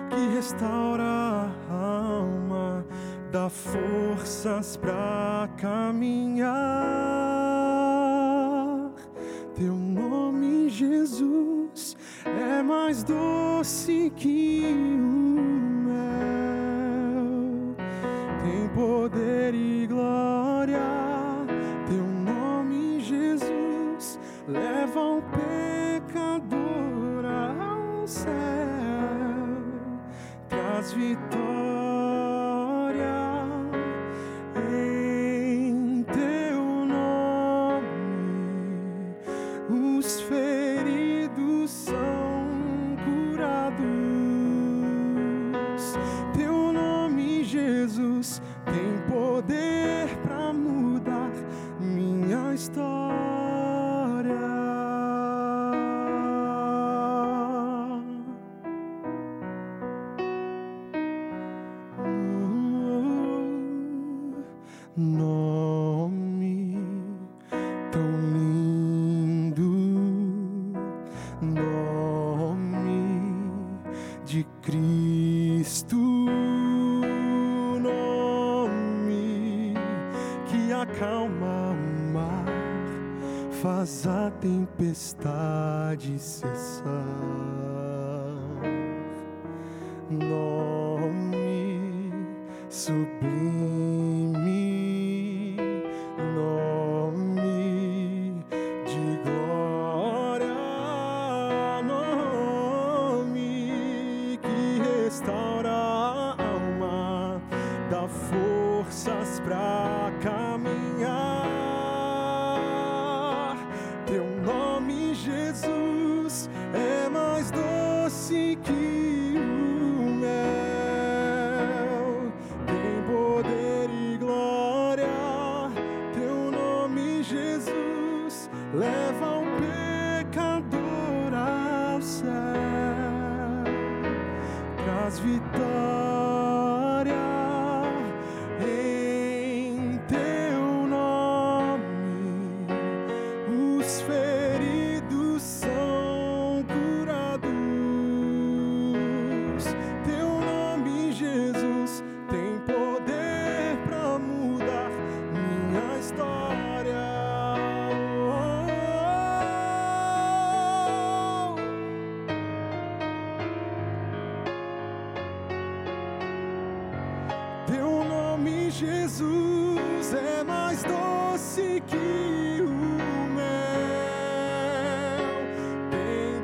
que 0.09 0.35
restaura 0.35 1.03
a 1.03 1.73
alma, 1.73 2.85
dá 3.31 3.49
forças 3.49 4.77
pra 4.77 5.47
caminhar. 5.57 6.51
Teu 9.55 9.75
nome, 9.75 10.69
Jesus, 10.69 11.95
é 12.25 12.63
mais 12.63 13.03
doce 13.03 14.11
que 14.15 14.40
acalma 80.91 81.71
o 81.71 82.13
mar, 82.13 82.45
faz 83.62 84.06
a 84.06 84.30
tempestade 84.41 86.19
cessar 86.19 87.90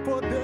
poder. 0.07 0.36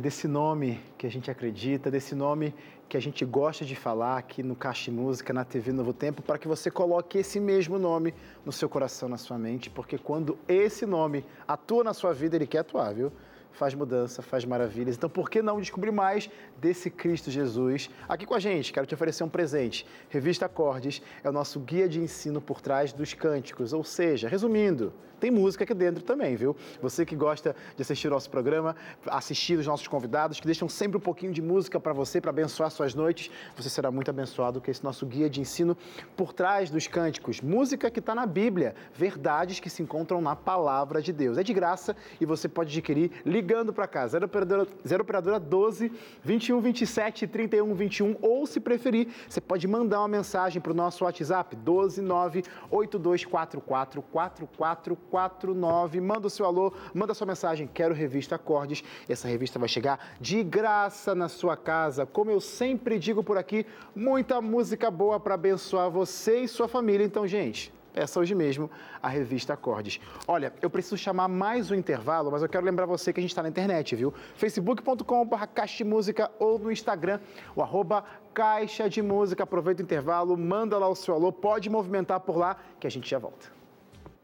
Desse 0.00 0.26
nome 0.26 0.80
que 0.98 1.06
a 1.06 1.10
gente 1.10 1.30
acredita, 1.30 1.90
desse 1.90 2.14
nome 2.14 2.54
que 2.88 2.96
a 2.96 3.00
gente 3.00 3.24
gosta 3.24 3.64
de 3.64 3.76
falar 3.76 4.16
aqui 4.16 4.42
no 4.42 4.56
Caixa 4.56 4.90
Música, 4.90 5.32
na 5.32 5.44
TV 5.44 5.70
Novo 5.70 5.92
Tempo, 5.92 6.22
para 6.22 6.38
que 6.38 6.48
você 6.48 6.70
coloque 6.70 7.18
esse 7.18 7.38
mesmo 7.38 7.78
nome 7.78 8.12
no 8.44 8.50
seu 8.50 8.68
coração, 8.68 9.08
na 9.08 9.16
sua 9.16 9.38
mente, 9.38 9.70
porque 9.70 9.96
quando 9.96 10.36
esse 10.48 10.84
nome 10.86 11.24
atua 11.46 11.84
na 11.84 11.94
sua 11.94 12.12
vida, 12.12 12.34
ele 12.34 12.46
quer 12.46 12.58
atuar, 12.58 12.92
viu? 12.92 13.12
Faz 13.52 13.74
mudança, 13.74 14.22
faz 14.22 14.44
maravilhas. 14.44 14.96
Então, 14.96 15.08
por 15.10 15.28
que 15.28 15.42
não 15.42 15.60
descobrir 15.60 15.90
mais 15.90 16.30
desse 16.58 16.90
Cristo 16.90 17.30
Jesus 17.30 17.90
aqui 18.08 18.26
com 18.26 18.34
a 18.34 18.40
gente? 18.40 18.72
Quero 18.72 18.86
te 18.86 18.94
oferecer 18.94 19.24
um 19.24 19.28
presente. 19.28 19.86
Revista 20.08 20.46
Acordes 20.46 21.02
é 21.22 21.28
o 21.28 21.32
nosso 21.32 21.60
guia 21.60 21.88
de 21.88 22.00
ensino 22.00 22.40
por 22.40 22.60
trás 22.60 22.92
dos 22.92 23.14
cânticos. 23.14 23.72
Ou 23.72 23.84
seja, 23.84 24.28
resumindo, 24.28 24.92
tem 25.20 25.30
música 25.30 25.64
aqui 25.64 25.74
dentro 25.74 26.02
também, 26.02 26.34
viu? 26.34 26.56
Você 26.80 27.04
que 27.04 27.14
gosta 27.14 27.54
de 27.76 27.82
assistir 27.82 28.08
o 28.08 28.10
nosso 28.10 28.30
programa, 28.30 28.74
assistir 29.06 29.58
os 29.58 29.66
nossos 29.66 29.86
convidados, 29.86 30.40
que 30.40 30.46
deixam 30.46 30.66
sempre 30.66 30.96
um 30.96 31.00
pouquinho 31.00 31.30
de 31.30 31.42
música 31.42 31.78
para 31.78 31.92
você, 31.92 32.20
para 32.22 32.30
abençoar 32.30 32.70
suas 32.70 32.94
noites, 32.94 33.30
você 33.54 33.68
será 33.68 33.90
muito 33.90 34.10
abençoado 34.10 34.62
com 34.62 34.70
esse 34.70 34.82
nosso 34.82 35.04
guia 35.04 35.28
de 35.28 35.40
ensino 35.42 35.76
por 36.16 36.32
trás 36.32 36.70
dos 36.70 36.86
cânticos. 36.86 37.42
Música 37.42 37.90
que 37.90 37.98
está 37.98 38.14
na 38.14 38.24
Bíblia, 38.24 38.74
verdades 38.94 39.60
que 39.60 39.68
se 39.68 39.82
encontram 39.82 40.22
na 40.22 40.34
palavra 40.34 41.02
de 41.02 41.12
Deus. 41.12 41.36
É 41.36 41.42
de 41.42 41.52
graça 41.52 41.94
e 42.18 42.24
você 42.24 42.48
pode 42.48 42.70
adquirir 42.70 43.12
ligando 43.40 43.72
para 43.72 43.86
cá, 43.86 44.06
0 44.06 44.26
operadora, 44.26 44.66
0 44.86 45.02
operadora 45.02 45.40
12 45.40 45.90
21 46.22 46.60
27 46.60 47.26
31 47.26 47.74
21 47.74 48.16
ou 48.20 48.46
se 48.46 48.60
preferir, 48.60 49.08
você 49.26 49.40
pode 49.40 49.66
mandar 49.66 50.00
uma 50.00 50.08
mensagem 50.08 50.60
para 50.60 50.72
o 50.72 50.74
nosso 50.74 51.04
WhatsApp 51.04 51.56
12 51.56 52.02
9 52.02 52.44
8244 52.70 54.02
4449. 54.02 56.00
Manda 56.00 56.26
o 56.26 56.30
seu 56.30 56.44
alô, 56.44 56.72
manda 56.92 57.12
a 57.12 57.14
sua 57.14 57.26
mensagem, 57.26 57.66
quero 57.66 57.94
revista 57.94 58.34
Acordes. 58.34 58.84
Essa 59.08 59.26
revista 59.26 59.58
vai 59.58 59.68
chegar 59.68 59.98
de 60.20 60.42
graça 60.42 61.14
na 61.14 61.28
sua 61.28 61.56
casa. 61.56 62.04
Como 62.04 62.30
eu 62.30 62.40
sempre 62.40 62.98
digo 62.98 63.24
por 63.24 63.38
aqui, 63.38 63.64
muita 63.96 64.42
música 64.42 64.90
boa 64.90 65.18
para 65.18 65.34
abençoar 65.34 65.90
você 65.90 66.40
e 66.40 66.48
sua 66.48 66.68
família. 66.68 67.04
Então, 67.04 67.26
gente, 67.26 67.72
peça 67.92 68.18
hoje 68.20 68.34
mesmo 68.34 68.70
a 69.02 69.08
revista 69.08 69.54
Acordes. 69.54 70.00
Olha, 70.26 70.52
eu 70.62 70.70
preciso 70.70 70.96
chamar 70.96 71.28
mais 71.28 71.70
um 71.70 71.74
intervalo, 71.74 72.30
mas 72.30 72.42
eu 72.42 72.48
quero 72.48 72.64
lembrar 72.64 72.86
você 72.86 73.12
que 73.12 73.20
a 73.20 73.22
gente 73.22 73.30
está 73.30 73.42
na 73.42 73.48
internet, 73.48 73.94
viu? 73.96 74.12
facebook.com.br 74.36 75.46
Caixa 75.54 75.84
Música 75.84 76.30
ou 76.38 76.58
no 76.58 76.70
Instagram, 76.70 77.20
o 77.54 77.62
arroba 77.62 78.04
Caixa 78.32 78.88
de 78.88 79.02
Música. 79.02 79.42
Aproveita 79.42 79.82
o 79.82 79.84
intervalo, 79.84 80.36
manda 80.36 80.78
lá 80.78 80.88
o 80.88 80.94
seu 80.94 81.14
alô, 81.14 81.32
pode 81.32 81.68
movimentar 81.68 82.20
por 82.20 82.36
lá 82.36 82.56
que 82.78 82.86
a 82.86 82.90
gente 82.90 83.08
já 83.08 83.18
volta. 83.18 83.48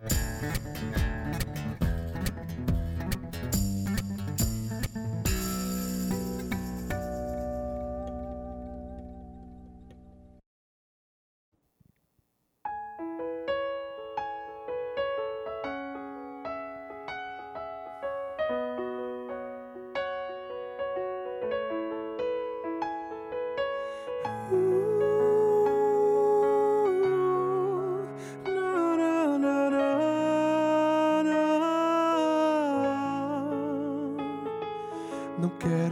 Música 0.02 0.86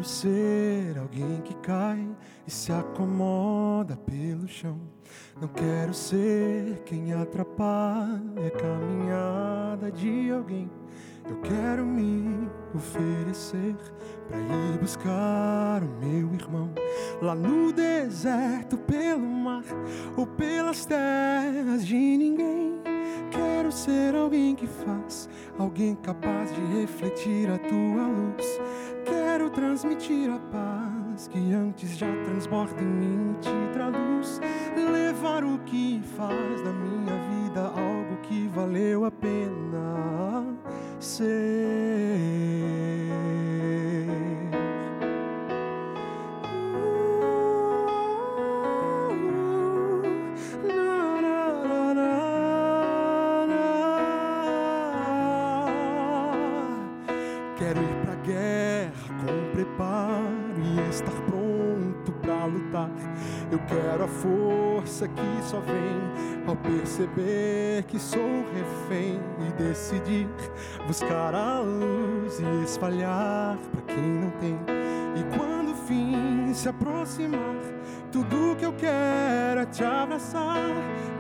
ser 0.05 0.99
alguém 0.99 1.41
que 1.43 1.55
cai 1.57 2.07
e 2.47 2.51
se 2.51 2.73
acomoda 2.73 3.97
pelo 3.97 4.47
chão. 4.47 4.79
Não 5.41 5.49
quero 5.49 5.95
ser 5.95 6.83
quem 6.85 7.13
atrapalha 7.13 8.47
a 8.47 8.51
caminhada 8.51 9.91
de 9.91 10.31
alguém. 10.31 10.71
Eu 11.29 11.37
quero 11.37 11.87
me 11.87 12.49
oferecer 12.75 13.77
para 14.29 14.39
ir 14.39 14.79
buscar 14.79 15.83
o 15.83 15.89
meu 16.05 16.35
irmão 16.35 16.71
lá 17.23 17.35
no 17.35 17.73
deserto, 17.73 18.77
pelo 18.77 19.27
mar 19.27 19.65
ou 20.17 20.27
pelas 20.27 20.85
terras 20.85 21.87
de 21.87 21.95
ninguém. 21.95 22.75
Quero 23.31 23.73
ser 23.73 24.15
alguém 24.15 24.55
que 24.55 24.67
faz, 24.67 25.29
alguém 25.59 25.95
capaz 25.97 26.55
de 26.55 26.61
refletir 26.81 27.51
a 27.51 27.59
tua 27.59 28.07
luz 28.07 28.61
Quero 29.05 29.24
transmitir 29.55 30.31
a 30.31 30.39
paz 30.51 31.29
que 31.29 31.53
antes 31.53 31.97
já 31.97 32.07
transborda 32.25 32.83
em 32.83 32.87
mim, 32.87 33.37
te 33.41 33.51
traduz. 33.73 34.41
Levar 34.77 35.45
o 35.45 35.59
que 35.61 36.03
faz 36.17 36.63
da 36.63 36.73
minha 36.73 37.15
vida 37.31 37.61
algo 37.61 38.17
que 38.23 38.49
valeu 38.49 39.05
a 39.05 39.11
pena 39.11 40.45
ser. 40.99 42.05
Eu 63.55 63.61
quero 63.69 64.03
a 64.03 64.09
força 64.09 65.07
que 65.07 65.45
só 65.45 65.61
vem 65.61 66.45
ao 66.45 66.57
perceber 66.57 67.85
que 67.85 68.01
sou 68.01 68.45
refém 68.53 69.21
e 69.47 69.63
decidir 69.63 70.29
buscar 70.89 71.33
a 71.33 71.61
luz 71.61 72.41
e 72.41 72.65
espalhar 72.65 73.57
para 73.71 73.95
quem 73.95 74.03
não 74.03 74.31
tem. 74.41 74.59
E 75.15 75.37
quando 75.39 75.71
o 75.71 75.75
fim 75.87 76.53
se 76.53 76.69
aproximar, 76.69 77.55
tudo 78.11 78.57
que 78.57 78.67
eu 78.67 78.73
quero 78.73 79.61
é 79.61 79.67
te 79.67 79.85
abraçar. 79.85 80.73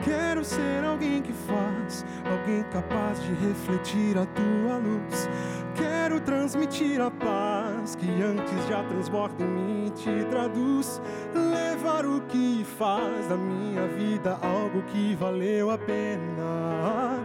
Quero 0.02 0.44
ser 0.44 0.84
alguém 0.84 1.22
que 1.22 1.32
faz, 1.32 2.04
alguém 2.28 2.64
capaz 2.64 3.22
de 3.22 3.32
refletir 3.46 4.18
a 4.18 4.26
tua 4.26 4.78
luz. 4.78 5.28
Quero 5.76 6.18
transmitir 6.18 7.00
a 7.00 7.12
paz 7.12 7.63
que 7.94 8.22
antes 8.22 8.66
já 8.68 8.82
transborda 8.84 9.44
em 9.44 9.48
mim, 9.48 9.92
te 9.94 10.24
traduz. 10.30 11.02
Levar 11.34 12.06
o 12.06 12.22
que 12.22 12.64
faz 12.78 13.28
da 13.28 13.36
minha 13.36 13.86
vida 13.88 14.38
algo 14.40 14.82
que 14.84 15.14
valeu 15.16 15.70
a 15.70 15.76
pena 15.76 17.20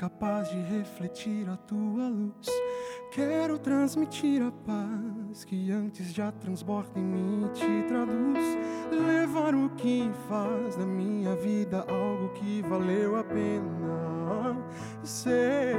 capaz 0.00 0.48
de 0.48 0.58
refletir 0.62 1.46
a 1.50 1.58
tua 1.58 2.08
luz. 2.08 2.48
Quero 3.12 3.58
transmitir 3.58 4.40
a 4.40 4.50
paz 4.50 5.44
que 5.44 5.70
antes 5.70 6.14
já 6.14 6.32
transborda 6.32 6.98
em 6.98 7.02
mim 7.02 7.44
e 7.44 7.48
te 7.50 7.86
traduz. 7.86 8.38
Levar 8.90 9.54
o 9.54 9.68
que 9.76 10.10
faz 10.26 10.76
da 10.76 10.86
minha 10.86 11.36
vida 11.36 11.84
algo 11.86 12.30
que 12.30 12.62
valeu 12.62 13.16
a 13.16 13.24
pena 13.24 14.56
ser. 15.04 15.76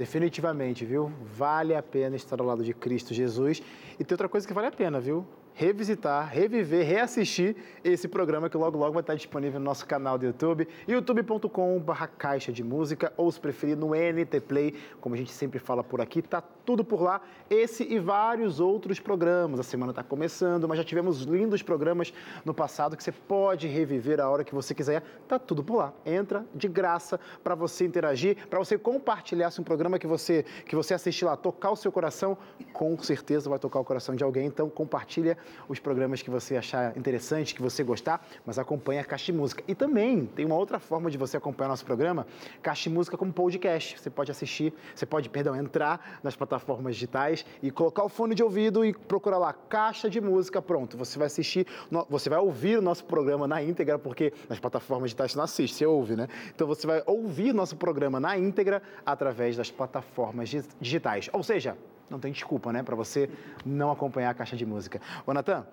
Definitivamente, 0.00 0.86
viu? 0.86 1.12
Vale 1.20 1.76
a 1.76 1.82
pena 1.82 2.16
estar 2.16 2.40
ao 2.40 2.46
lado 2.46 2.64
de 2.64 2.72
Cristo 2.72 3.12
Jesus. 3.12 3.62
E 3.98 4.02
tem 4.02 4.14
outra 4.14 4.30
coisa 4.30 4.48
que 4.48 4.54
vale 4.54 4.68
a 4.68 4.72
pena, 4.72 4.98
viu? 4.98 5.26
Revisitar, 5.60 6.26
reviver, 6.32 6.86
reassistir 6.86 7.54
esse 7.84 8.08
programa 8.08 8.48
que 8.48 8.56
logo 8.56 8.78
logo 8.78 8.94
vai 8.94 9.02
estar 9.02 9.14
disponível 9.14 9.60
no 9.60 9.66
nosso 9.66 9.84
canal 9.86 10.16
do 10.16 10.24
YouTube, 10.24 10.66
youtube.com.br 10.88 12.06
caixa 12.16 12.50
de 12.50 12.64
música, 12.64 13.12
ou 13.14 13.30
se 13.30 13.38
preferir 13.38 13.76
no 13.76 13.90
NT 13.90 14.40
Play, 14.40 14.74
como 15.02 15.14
a 15.14 15.18
gente 15.18 15.30
sempre 15.30 15.58
fala 15.58 15.84
por 15.84 16.00
aqui, 16.00 16.22
tá 16.22 16.40
tudo 16.40 16.82
por 16.82 17.02
lá. 17.02 17.20
Esse 17.50 17.82
e 17.82 17.98
vários 17.98 18.58
outros 18.58 18.98
programas. 18.98 19.60
A 19.60 19.62
semana 19.62 19.90
está 19.90 20.02
começando, 20.02 20.66
mas 20.66 20.78
já 20.78 20.84
tivemos 20.84 21.22
lindos 21.22 21.62
programas 21.62 22.10
no 22.42 22.54
passado 22.54 22.96
que 22.96 23.04
você 23.04 23.12
pode 23.12 23.66
reviver 23.66 24.18
a 24.18 24.30
hora 24.30 24.44
que 24.44 24.54
você 24.54 24.74
quiser. 24.74 25.02
Tá 25.28 25.38
tudo 25.38 25.62
por 25.62 25.76
lá. 25.76 25.92
Entra 26.06 26.46
de 26.54 26.68
graça 26.68 27.20
para 27.44 27.54
você 27.54 27.84
interagir, 27.84 28.48
para 28.48 28.58
você 28.58 28.78
compartilhar 28.78 29.50
se 29.50 29.60
um 29.60 29.64
programa 29.64 29.98
que 29.98 30.06
você 30.06 30.44
que 30.64 30.74
você 30.74 30.94
assistir 30.94 31.24
lá 31.24 31.36
tocar 31.36 31.70
o 31.70 31.76
seu 31.76 31.92
coração, 31.92 32.38
com 32.72 32.96
certeza 32.98 33.50
vai 33.50 33.58
tocar 33.58 33.80
o 33.80 33.84
coração 33.84 34.14
de 34.14 34.24
alguém. 34.24 34.46
Então 34.46 34.70
compartilha 34.70 35.36
os 35.68 35.78
programas 35.78 36.22
que 36.22 36.30
você 36.30 36.56
achar 36.56 36.96
interessante, 36.96 37.54
que 37.54 37.62
você 37.62 37.82
gostar, 37.82 38.26
mas 38.44 38.58
acompanhe 38.58 39.00
a 39.00 39.04
Caixa 39.04 39.26
de 39.26 39.38
Música. 39.38 39.62
E 39.66 39.74
também 39.74 40.26
tem 40.26 40.44
uma 40.44 40.56
outra 40.56 40.78
forma 40.78 41.10
de 41.10 41.18
você 41.18 41.36
acompanhar 41.36 41.68
nosso 41.68 41.84
programa, 41.84 42.26
Caixa 42.62 42.88
de 42.88 42.94
Música 42.94 43.16
como 43.16 43.32
podcast. 43.32 43.98
Você 44.00 44.10
pode 44.10 44.30
assistir, 44.30 44.72
você 44.94 45.06
pode, 45.06 45.28
perdão, 45.28 45.56
entrar 45.56 46.20
nas 46.22 46.36
plataformas 46.36 46.94
digitais 46.94 47.44
e 47.62 47.70
colocar 47.70 48.04
o 48.04 48.08
fone 48.08 48.34
de 48.34 48.42
ouvido 48.42 48.84
e 48.84 48.92
procurar 48.92 49.38
lá 49.38 49.52
Caixa 49.52 50.08
de 50.08 50.20
Música, 50.20 50.60
pronto. 50.60 50.96
Você 50.96 51.18
vai 51.18 51.26
assistir, 51.26 51.66
você 52.08 52.28
vai 52.28 52.38
ouvir 52.38 52.78
o 52.78 52.82
nosso 52.82 53.04
programa 53.04 53.46
na 53.46 53.62
íntegra, 53.62 53.98
porque 53.98 54.32
nas 54.48 54.58
plataformas 54.58 55.10
digitais 55.10 55.32
você 55.32 55.38
não 55.38 55.44
assiste, 55.44 55.76
você 55.76 55.86
ouve, 55.86 56.16
né? 56.16 56.28
Então 56.54 56.66
você 56.66 56.86
vai 56.86 57.02
ouvir 57.06 57.52
nosso 57.52 57.76
programa 57.76 58.18
na 58.20 58.36
íntegra 58.36 58.82
através 59.04 59.56
das 59.56 59.70
plataformas 59.70 60.50
digitais. 60.80 61.28
Ou 61.32 61.42
seja, 61.42 61.76
não 62.10 62.18
tem 62.18 62.32
desculpa, 62.32 62.72
né, 62.72 62.82
para 62.82 62.96
você 62.96 63.30
não 63.64 63.90
acompanhar 63.90 64.30
a 64.30 64.34
caixa 64.34 64.56
de 64.56 64.66
música. 64.66 65.00
Ô, 65.24 65.32
Natan, 65.32 65.64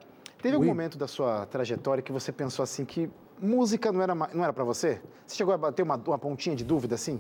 teve 0.42 0.56
algum 0.56 0.68
momento 0.68 0.98
da 0.98 1.08
sua 1.08 1.46
trajetória 1.48 2.02
que 2.02 2.12
você 2.12 2.32
pensou 2.32 2.64
assim 2.64 2.86
que 2.86 3.10
música 3.42 3.92
não 3.92 4.02
era, 4.02 4.14
não 4.14 4.44
era 4.44 4.54
para 4.54 4.64
você? 4.64 5.02
Você 5.26 5.36
chegou 5.36 5.54
a 5.54 5.58
bater 5.58 5.84
uma, 5.84 5.96
uma 5.96 6.18
pontinha 6.18 6.56
de 6.56 6.64
dúvida 6.64 6.96
assim? 6.96 7.20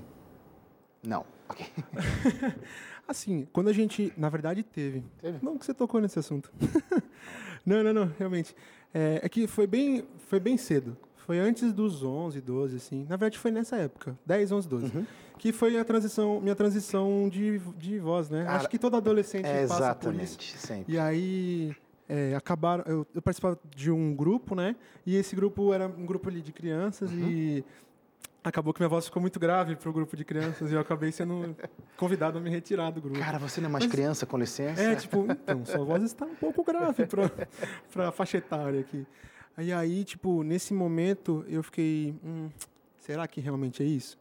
Não. 1.04 1.26
Ok. 1.50 1.66
assim, 3.08 3.48
quando 3.52 3.70
a 3.70 3.74
gente, 3.74 4.14
na 4.18 4.30
verdade, 4.30 4.64
teve. 4.64 5.04
Teve? 5.20 5.40
Não 5.44 5.58
que 5.58 5.66
você 5.66 5.74
tocou 5.74 6.02
nesse 6.02 6.20
assunto. 6.20 6.52
não, 7.66 7.84
não, 7.84 7.94
não, 7.94 8.12
realmente. 8.18 8.56
É, 8.94 9.22
é, 9.24 9.30
que 9.30 9.48
foi 9.48 9.68
bem, 9.68 10.08
foi 10.28 10.40
bem 10.40 10.58
cedo. 10.58 10.98
Foi 11.16 11.40
antes 11.40 11.74
dos 11.74 12.04
11, 12.04 12.40
12, 12.42 12.76
assim. 12.78 13.02
Na 13.04 13.16
verdade, 13.16 13.38
foi 13.38 13.52
nessa 13.52 13.78
época. 13.78 14.18
10, 14.26 14.52
11, 14.52 14.68
12. 14.68 14.98
Uhum 14.98 15.06
que 15.38 15.52
foi 15.52 15.78
a 15.78 15.86
transição, 15.86 16.42
minha 16.42 16.56
transição 16.56 17.30
de, 17.30 17.60
de 17.78 18.00
voz, 18.00 18.30
né? 18.30 18.44
Cara, 18.44 18.58
Acho 18.58 18.70
que 18.70 18.80
todo 18.80 18.98
adolescente 18.98 19.46
é 19.46 19.68
passa 19.68 19.96
por 19.96 20.14
isso. 20.16 20.38
Sempre. 20.58 20.94
E 20.94 21.00
aí 21.00 21.76
é, 22.10 22.36
acabaram, 22.36 22.84
eu, 22.88 23.06
eu, 23.14 23.22
participava 23.22 23.60
de 23.76 23.92
um 23.92 24.16
grupo, 24.16 24.56
né? 24.56 24.76
E 25.06 25.16
esse 25.16 25.36
grupo 25.36 25.74
era 25.74 25.88
um 25.88 26.06
grupo 26.06 26.30
ali 26.30 26.42
de 26.42 26.52
crianças 26.52 27.12
uhum. 27.12 27.20
e 27.20 27.66
acabou 28.44 28.74
que 28.74 28.80
minha 28.80 28.90
voz 28.90 29.06
ficou 29.06 29.22
muito 29.22 29.40
grave 29.40 29.76
para 29.76 29.90
o 29.90 29.94
grupo 29.94 30.16
de 30.16 30.24
crianças 30.24 30.72
e 30.72 30.74
eu 30.74 30.80
acabei 30.80 31.12
sendo 31.12 31.56
convidado 31.98 32.38
a 32.38 32.42
me 32.42 32.50
retirar 32.50 32.92
do 32.92 33.02
grupo. 33.02 33.20
Cara, 33.20 33.38
você 33.38 33.60
não 33.60 33.68
é 33.70 33.72
mais 33.74 33.86
Mas, 33.86 33.92
criança, 33.92 34.26
com 34.26 34.38
licença? 34.38 34.82
É, 34.82 34.96
tipo, 34.96 35.28
então, 35.30 35.66
sua 35.66 35.84
voz 35.84 36.04
está 36.04 36.26
um 36.26 36.36
pouco 36.36 36.64
grave 36.64 37.06
para 37.06 37.30
a 38.08 38.12
faixa 38.12 38.38
etária 38.38 38.80
aqui. 38.80 39.06
E 39.58 39.74
aí, 39.74 40.04
tipo, 40.04 40.44
nesse 40.44 40.74
momento 40.74 41.44
eu 41.48 41.64
fiquei, 41.64 42.16
hum, 42.24 42.50
será 43.00 43.28
que 43.28 43.42
realmente 43.42 43.84
é 43.84 43.86
isso? 43.86 44.18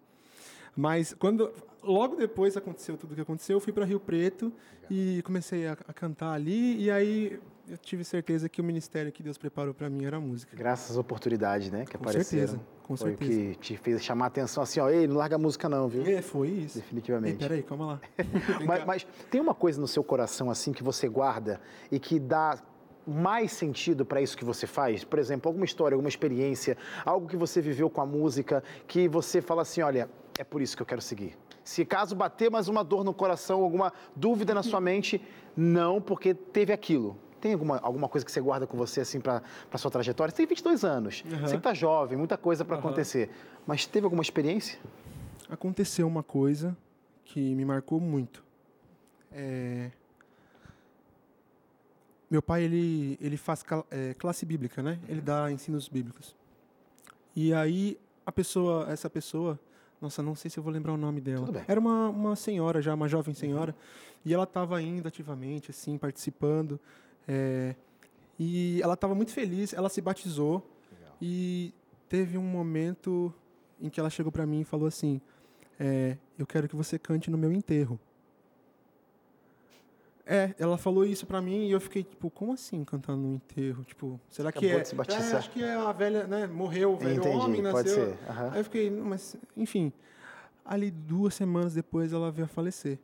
Mas 0.77 1.15
quando 1.15 1.51
logo 1.83 2.17
depois 2.17 2.57
aconteceu 2.57 2.97
tudo 2.97 3.13
o 3.13 3.15
que 3.15 3.21
aconteceu, 3.21 3.57
eu 3.57 3.61
fui 3.61 3.73
para 3.73 3.85
Rio 3.85 4.01
Preto 4.01 4.47
Legal. 4.47 4.91
e 4.91 5.23
comecei 5.23 5.67
a, 5.67 5.73
a, 5.73 5.93
cantar 5.93 6.33
ali 6.33 6.83
e 6.83 6.91
aí 6.91 7.41
eu 7.69 7.79
tive 7.79 8.05
certeza 8.05 8.49
que 8.49 8.61
o 8.61 8.65
ministério 8.65 9.11
que 9.11 9.23
Deus 9.23 9.39
preparou 9.39 9.75
para 9.75 9.89
mim 9.89 10.05
era 10.05 10.19
a 10.19 10.21
música. 10.21 10.57
Graças 10.57 10.93
às 10.93 10.97
oportunidades, 10.97 11.71
né, 11.71 11.85
que 11.85 11.97
com 11.97 12.03
apareceram. 12.03 12.47
Certeza, 12.47 12.61
com 12.83 12.97
foi 12.97 13.11
certeza. 13.11 13.33
o 13.33 13.45
que 13.45 13.55
te 13.57 13.77
fez 13.77 14.05
chamar 14.05 14.27
a 14.27 14.29
atenção 14.29 14.63
assim, 14.63 14.79
ó, 14.81 14.89
ei, 14.89 15.07
não 15.07 15.17
larga 15.17 15.37
a 15.37 15.39
música 15.39 15.69
não, 15.69 15.89
viu? 15.89 16.05
É, 16.07 16.23
foi 16.23 16.49
isso. 16.49 16.79
Definitivamente. 16.79 17.43
Ei, 17.43 17.49
peraí, 17.49 17.63
calma 17.63 17.87
lá. 17.87 18.01
mas, 18.67 18.85
mas 18.85 19.07
tem 19.31 19.41
uma 19.41 19.55
coisa 19.55 19.81
no 19.81 19.89
seu 19.89 20.05
coração 20.05 20.51
assim 20.51 20.73
que 20.73 20.83
você 20.83 21.09
guarda 21.09 21.61
e 21.91 21.99
que 21.99 22.21
dá 22.21 22.59
mais 23.07 23.53
sentido 23.53 24.05
para 24.05 24.21
isso 24.21 24.37
que 24.37 24.45
você 24.45 24.67
faz? 24.67 25.05
Por 25.05 25.19
exemplo, 25.19 25.49
alguma 25.49 25.65
história, 25.65 25.95
alguma 25.95 26.09
experiência, 26.09 26.77
algo 27.05 27.29
que 27.29 27.37
você 27.37 27.61
viveu 27.61 27.89
com 27.89 28.01
a 28.01 28.07
música, 28.07 28.63
que 28.87 29.09
você 29.09 29.41
fala 29.41 29.63
assim, 29.63 29.81
olha, 29.81 30.09
é 30.39 30.45
por 30.45 30.61
isso 30.61 30.77
que 30.77 30.83
eu 30.83 30.87
quero 30.87 31.01
seguir. 31.01 31.37
Se 31.65 31.85
caso 31.85 32.15
bater 32.15 32.51
mais 32.51 32.69
uma 32.69 32.85
dor 32.85 33.05
no 33.05 33.13
coração, 33.13 33.63
alguma 33.63 33.93
dúvida 34.15 34.55
na 34.55 34.63
sua 34.63 34.81
mente, 34.81 35.21
não, 35.57 36.01
porque 36.01 36.35
teve 36.35 36.73
aquilo. 36.73 37.17
Tem 37.41 37.53
alguma, 37.53 37.79
alguma 37.79 38.09
coisa 38.09 38.25
que 38.25 38.33
você 38.33 38.41
guarda 38.41 38.67
com 38.67 38.77
você, 38.77 39.01
assim, 39.01 39.21
para 39.21 39.43
sua 39.77 39.91
trajetória? 39.91 40.31
Você 40.31 40.39
tem 40.39 40.47
22 40.47 40.85
anos, 40.85 41.25
uhum. 41.25 41.41
você 41.41 41.57
está 41.57 41.75
jovem, 41.75 42.17
muita 42.17 42.37
coisa 42.37 42.65
para 42.65 42.77
uhum. 42.77 42.81
acontecer. 42.81 43.31
Mas 43.67 43.87
teve 43.87 44.05
alguma 44.05 44.23
experiência? 44.23 44.79
Aconteceu 45.49 46.07
uma 46.07 46.23
coisa 46.23 46.77
que 47.25 47.55
me 47.55 47.65
marcou 47.65 48.01
muito. 48.01 48.45
É... 49.33 49.91
Meu 52.29 52.43
pai, 52.43 52.65
ele, 52.65 53.17
ele 53.21 53.37
faz 53.37 53.65
é, 53.91 54.15
classe 54.15 54.45
bíblica, 54.45 54.83
né? 54.83 54.99
Ele 55.09 55.21
dá 55.21 55.51
ensinos 55.53 55.89
bíblicos. 55.89 56.35
E 57.37 57.55
aí, 57.55 57.97
a 58.25 58.33
pessoa, 58.33 58.91
essa 58.91 59.09
pessoa, 59.09 59.61
nossa, 60.01 60.23
não 60.23 60.35
sei 60.35 60.51
se 60.51 60.59
eu 60.59 60.63
vou 60.63 60.73
lembrar 60.73 60.93
o 60.93 60.97
nome 60.97 61.21
dela. 61.21 61.65
Era 61.67 61.81
uma, 61.81 62.09
uma 62.09 62.37
senhora 62.37 62.83
já, 62.83 62.95
uma 62.95 63.09
jovem 63.09 63.35
senhora. 63.35 63.75
E 64.25 64.35
ela 64.35 64.45
estava 64.45 64.81
indo 64.83 65.07
ativamente, 65.09 65.71
assim, 65.71 65.97
participando. 65.97 66.79
É, 67.27 67.75
e 68.39 68.81
ela 68.83 68.95
estava 68.95 69.15
muito 69.15 69.33
feliz. 69.33 69.73
Ela 69.73 69.89
se 69.89 70.01
batizou. 70.01 70.69
Legal. 70.93 71.17
E 71.21 71.73
teve 72.09 72.37
um 72.37 72.43
momento 72.43 73.33
em 73.81 73.89
que 73.89 73.99
ela 73.99 74.11
chegou 74.11 74.31
para 74.31 74.47
mim 74.47 74.61
e 74.61 74.65
falou 74.65 74.87
assim: 74.87 75.21
é, 75.81 76.17
Eu 76.39 76.47
quero 76.47 76.69
que 76.69 76.77
você 76.77 76.99
cante 76.99 77.31
no 77.31 77.39
meu 77.39 77.53
enterro. 77.53 77.99
É, 80.29 80.53
ela 80.59 80.77
falou 80.77 81.05
isso 81.05 81.25
pra 81.25 81.41
mim 81.41 81.69
e 81.69 81.71
eu 81.71 81.81
fiquei, 81.81 82.03
tipo, 82.03 82.29
como 82.29 82.53
assim 82.53 82.85
cantar 82.85 83.15
no 83.15 83.35
enterro? 83.35 83.85
Tipo, 83.85 84.21
será 84.29 84.51
que 84.51 84.59
Acabou 84.59 84.81
é... 84.81 84.83
de 84.83 84.89
se 84.89 84.95
batizar. 84.97 85.35
É, 85.35 85.37
acho 85.37 85.51
que 85.51 85.63
é 85.63 85.75
a 85.75 85.93
velha, 85.93 86.27
né? 86.27 86.49
Morreu, 86.49 86.95
o 86.95 86.97
velho 86.97 87.21
Entendi, 87.21 87.37
homem, 87.37 87.63
nasceu. 87.63 87.77
pode 87.77 87.91
ser. 87.91 88.19
aham. 88.29 88.51
Aí 88.53 88.59
eu 88.59 88.65
fiquei, 88.65 88.91
mas, 88.91 89.37
enfim. 89.57 89.93
Ali 90.65 90.91
duas 90.91 91.33
semanas 91.33 91.75
depois 91.75 92.13
ela 92.13 92.33
veio 92.33 92.47
a 92.47 92.49
falecer. 92.49 92.99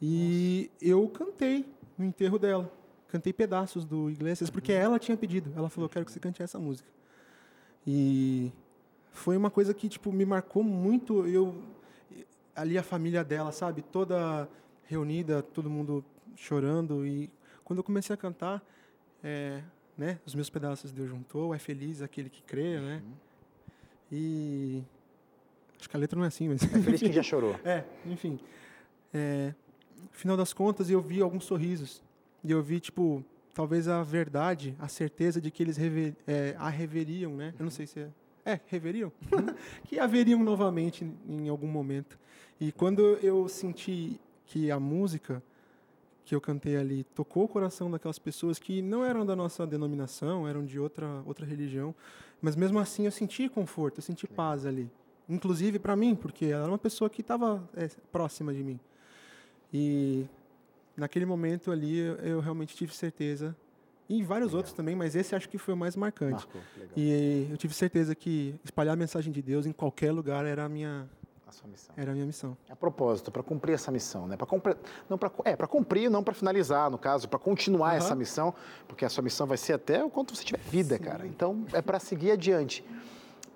E 0.00 0.70
eu 0.80 1.08
cantei 1.08 1.66
no 1.98 2.04
enterro 2.04 2.38
dela. 2.38 2.70
Cantei 3.08 3.32
pedaços 3.32 3.84
do 3.84 4.08
Iglesias, 4.08 4.48
porque 4.50 4.72
ela 4.72 5.00
tinha 5.00 5.16
pedido. 5.16 5.52
Ela 5.56 5.68
falou, 5.68 5.88
quero 5.90 6.04
que 6.06 6.12
você 6.12 6.20
cante 6.20 6.40
essa 6.44 6.60
música. 6.60 6.88
E 7.84 8.52
foi 9.10 9.36
uma 9.36 9.50
coisa 9.50 9.74
que, 9.74 9.88
tipo, 9.88 10.12
me 10.12 10.24
marcou 10.24 10.62
muito. 10.62 11.26
Eu, 11.26 11.56
ali 12.54 12.78
a 12.78 12.84
família 12.84 13.24
dela, 13.24 13.50
sabe? 13.50 13.82
Toda 13.82 14.48
reunida, 14.84 15.42
todo 15.42 15.68
mundo 15.68 16.04
chorando. 16.40 17.06
E 17.06 17.30
quando 17.64 17.78
eu 17.78 17.84
comecei 17.84 18.14
a 18.14 18.16
cantar, 18.16 18.62
é, 19.22 19.62
né? 19.96 20.18
Os 20.26 20.34
meus 20.34 20.48
pedaços 20.50 20.90
Deus 20.92 21.08
juntou, 21.08 21.54
é 21.54 21.58
feliz 21.58 22.02
aquele 22.02 22.28
que 22.30 22.42
crê, 22.42 22.80
né? 22.80 23.02
E 24.10 24.82
acho 25.78 25.88
que 25.88 25.96
a 25.96 26.00
letra 26.00 26.16
não 26.18 26.24
é 26.24 26.28
assim, 26.28 26.48
mas 26.48 26.62
É 26.62 26.66
feliz 26.80 27.00
que 27.00 27.12
já 27.12 27.22
chorou. 27.22 27.54
é, 27.64 27.84
enfim. 28.06 28.38
É, 29.14 29.54
no 30.02 30.08
final 30.12 30.36
das 30.36 30.52
contas, 30.52 30.90
eu 30.90 31.00
vi 31.00 31.20
alguns 31.20 31.44
sorrisos. 31.44 32.02
E 32.42 32.50
eu 32.50 32.62
vi, 32.62 32.80
tipo, 32.80 33.22
talvez 33.54 33.86
a 33.86 34.02
verdade, 34.02 34.74
a 34.78 34.88
certeza 34.88 35.40
de 35.40 35.50
que 35.50 35.62
eles 35.62 35.76
reve- 35.76 36.14
é, 36.26 36.54
a 36.58 36.68
reveriam, 36.68 37.36
né? 37.36 37.54
Eu 37.58 37.64
não 37.64 37.70
sei 37.70 37.86
se 37.86 38.00
é. 38.00 38.08
É, 38.44 38.58
reveriam? 38.68 39.12
que 39.84 39.98
haveriam 39.98 40.42
novamente 40.42 41.06
em 41.28 41.48
algum 41.48 41.66
momento. 41.68 42.18
E 42.58 42.72
quando 42.72 43.02
eu 43.22 43.46
senti 43.48 44.18
que 44.46 44.70
a 44.70 44.80
música 44.80 45.42
que 46.30 46.34
eu 46.36 46.40
cantei 46.40 46.76
ali 46.76 47.02
tocou 47.02 47.42
o 47.42 47.48
coração 47.48 47.90
daquelas 47.90 48.16
pessoas 48.16 48.56
que 48.56 48.80
não 48.80 49.04
eram 49.04 49.26
da 49.26 49.34
nossa 49.34 49.66
denominação, 49.66 50.46
eram 50.46 50.64
de 50.64 50.78
outra 50.78 51.20
outra 51.26 51.44
religião, 51.44 51.92
mas 52.40 52.54
mesmo 52.54 52.78
assim 52.78 53.04
eu 53.04 53.10
senti 53.10 53.48
conforto, 53.48 53.98
eu 53.98 54.02
senti 54.02 54.28
paz 54.28 54.64
ali. 54.64 54.88
Inclusive 55.28 55.80
para 55.80 55.96
mim, 55.96 56.14
porque 56.14 56.44
ela 56.44 56.62
era 56.62 56.70
uma 56.70 56.78
pessoa 56.78 57.10
que 57.10 57.20
estava 57.20 57.68
próxima 58.12 58.54
de 58.54 58.62
mim. 58.62 58.78
E 59.74 60.24
naquele 60.96 61.26
momento 61.26 61.72
ali 61.72 61.98
eu, 61.98 62.38
realmente 62.38 62.76
tive 62.76 62.94
certeza, 62.94 63.56
e 64.08 64.22
vários 64.22 64.54
outros 64.54 64.72
também, 64.72 64.94
mas 64.94 65.16
esse 65.16 65.34
acho 65.34 65.48
que 65.48 65.58
foi 65.58 65.74
o 65.74 65.76
mais 65.76 65.96
marcante. 65.96 66.46
Marcou, 66.46 66.62
legal. 66.76 66.92
E 66.96 67.48
eu 67.50 67.56
tive 67.56 67.74
certeza 67.74 68.14
que 68.14 68.54
espalhar 68.64 68.94
a 68.94 68.96
mensagem 68.96 69.32
de 69.32 69.42
Deus 69.42 69.66
em 69.66 69.72
qualquer 69.72 70.12
lugar 70.12 70.46
era 70.46 70.64
a 70.64 70.68
minha, 70.68 71.10
A 71.50 71.52
sua 71.52 71.68
missão. 71.68 71.92
era 71.96 72.12
a 72.12 72.14
minha 72.14 72.24
missão. 72.24 72.56
A 72.68 72.76
propósito, 72.76 73.32
para 73.32 73.42
cumprir 73.42 73.72
essa 73.72 73.90
missão, 73.90 74.28
né? 74.28 74.36
Para 74.36 74.46
cumprir, 74.46 74.76
não 75.08 75.18
para 75.18 75.32
é, 75.44 75.56
para 75.56 75.66
cumprir, 75.66 76.08
não 76.08 76.22
para 76.22 76.32
finalizar, 76.32 76.88
no 76.88 76.96
caso, 76.96 77.28
para 77.28 77.40
continuar 77.40 77.88
Aham. 77.88 77.96
essa 77.96 78.14
missão, 78.14 78.54
porque 78.86 79.04
a 79.04 79.08
sua 79.08 79.24
missão 79.24 79.48
vai 79.48 79.56
ser 79.56 79.72
até 79.72 80.04
o 80.04 80.08
quanto 80.08 80.34
você 80.36 80.44
tiver 80.44 80.60
vida, 80.60 80.96
cara. 80.96 81.26
Então, 81.26 81.66
é 81.72 81.82
para 81.82 81.98
seguir 81.98 82.30
adiante. 82.30 82.84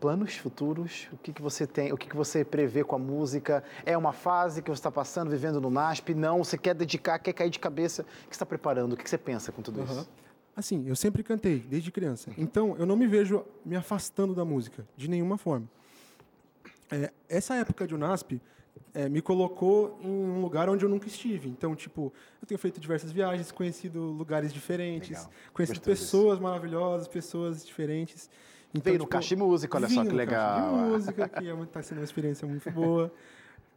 Planos 0.00 0.36
futuros, 0.36 1.06
o 1.12 1.16
que, 1.18 1.32
que 1.32 1.40
você 1.40 1.68
tem, 1.68 1.92
o 1.92 1.96
que, 1.96 2.08
que 2.08 2.16
você 2.16 2.44
prevê 2.44 2.82
com 2.82 2.96
a 2.96 2.98
música? 2.98 3.62
É 3.86 3.96
uma 3.96 4.12
fase 4.12 4.60
que 4.60 4.68
você 4.68 4.80
está 4.80 4.90
passando, 4.90 5.30
vivendo 5.30 5.60
no 5.60 5.70
NASP? 5.70 6.14
Não, 6.14 6.42
você 6.42 6.58
quer 6.58 6.74
dedicar, 6.74 7.20
quer 7.20 7.32
cair 7.32 7.48
de 7.48 7.60
cabeça? 7.60 8.02
O 8.02 8.04
que 8.04 8.10
você 8.22 8.32
está 8.32 8.44
preparando? 8.44 8.94
O 8.94 8.96
que, 8.96 9.04
que 9.04 9.08
você 9.08 9.16
pensa 9.16 9.52
com 9.52 9.62
tudo 9.62 9.80
Aham. 9.80 10.00
isso? 10.00 10.10
Assim, 10.56 10.84
eu 10.88 10.96
sempre 10.96 11.22
cantei, 11.22 11.60
desde 11.60 11.92
criança. 11.92 12.32
Então, 12.36 12.76
eu 12.76 12.84
não 12.84 12.96
me 12.96 13.06
vejo 13.06 13.44
me 13.64 13.76
afastando 13.76 14.34
da 14.34 14.44
música, 14.44 14.84
de 14.96 15.08
nenhuma 15.08 15.38
forma. 15.38 15.68
É, 16.90 17.12
essa 17.28 17.54
época 17.54 17.86
de 17.86 17.94
Unasp 17.94 18.40
é, 18.92 19.08
me 19.08 19.20
colocou 19.20 19.98
em 20.02 20.08
um 20.08 20.40
lugar 20.40 20.68
onde 20.68 20.84
eu 20.84 20.88
nunca 20.88 21.06
estive. 21.06 21.48
Então, 21.48 21.74
tipo, 21.74 22.12
eu 22.40 22.46
tenho 22.46 22.58
feito 22.58 22.80
diversas 22.80 23.10
viagens, 23.10 23.50
conhecido 23.50 24.00
lugares 24.00 24.52
diferentes, 24.52 25.10
Legal. 25.10 25.30
conhecido 25.52 25.76
isso. 25.78 25.84
pessoas 25.84 26.38
maravilhosas, 26.38 27.08
pessoas 27.08 27.64
diferentes. 27.66 28.30
Então, 28.70 28.90
Veio 28.90 28.98
no 28.98 29.04
tipo, 29.04 29.12
Caixa 29.12 29.28
de 29.28 29.36
Música, 29.36 29.76
olha 29.76 29.88
só 29.88 30.02
que 30.02 30.08
no 30.08 30.14
legal. 30.14 30.60
Caixa 30.60 30.84
de 30.84 30.90
música, 30.90 31.28
que 31.28 31.62
está 31.64 31.82
sendo 31.82 31.98
uma 31.98 32.04
experiência 32.04 32.46
muito 32.46 32.70
boa. 32.70 33.12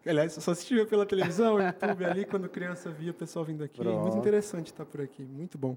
Aliás, 0.06 0.34
só 0.34 0.52
assistia 0.52 0.86
pela 0.86 1.06
televisão, 1.06 1.60
YouTube 1.62 2.06
ali, 2.06 2.26
quando 2.26 2.48
criança 2.48 2.90
via 2.90 3.12
o 3.12 3.14
pessoal 3.14 3.44
vindo 3.44 3.64
aqui. 3.64 3.80
Pronto. 3.82 4.02
Muito 4.02 4.18
interessante 4.18 4.68
estar 4.68 4.86
por 4.86 5.02
aqui, 5.02 5.22
muito 5.24 5.58
bom. 5.58 5.76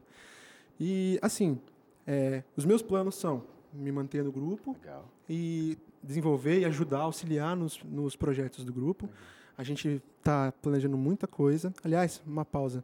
E, 0.78 1.18
assim, 1.20 1.60
é, 2.06 2.42
os 2.56 2.64
meus 2.64 2.80
planos 2.80 3.14
são 3.16 3.42
me 3.72 3.90
manter 3.90 4.22
no 4.24 4.32
grupo 4.32 4.76
Legal. 4.80 5.06
e 5.28 5.76
desenvolver 6.03 6.61
e 6.61 6.64
ajudar, 6.64 7.01
auxiliar 7.01 7.57
nos, 7.57 7.80
nos 7.84 8.16
projetos 8.16 8.64
do 8.64 8.72
grupo. 8.72 9.09
A 9.57 9.62
gente 9.62 10.03
está 10.18 10.53
planejando 10.62 10.96
muita 10.96 11.26
coisa. 11.26 11.72
Aliás, 11.84 12.22
uma 12.26 12.44
pausa. 12.44 12.82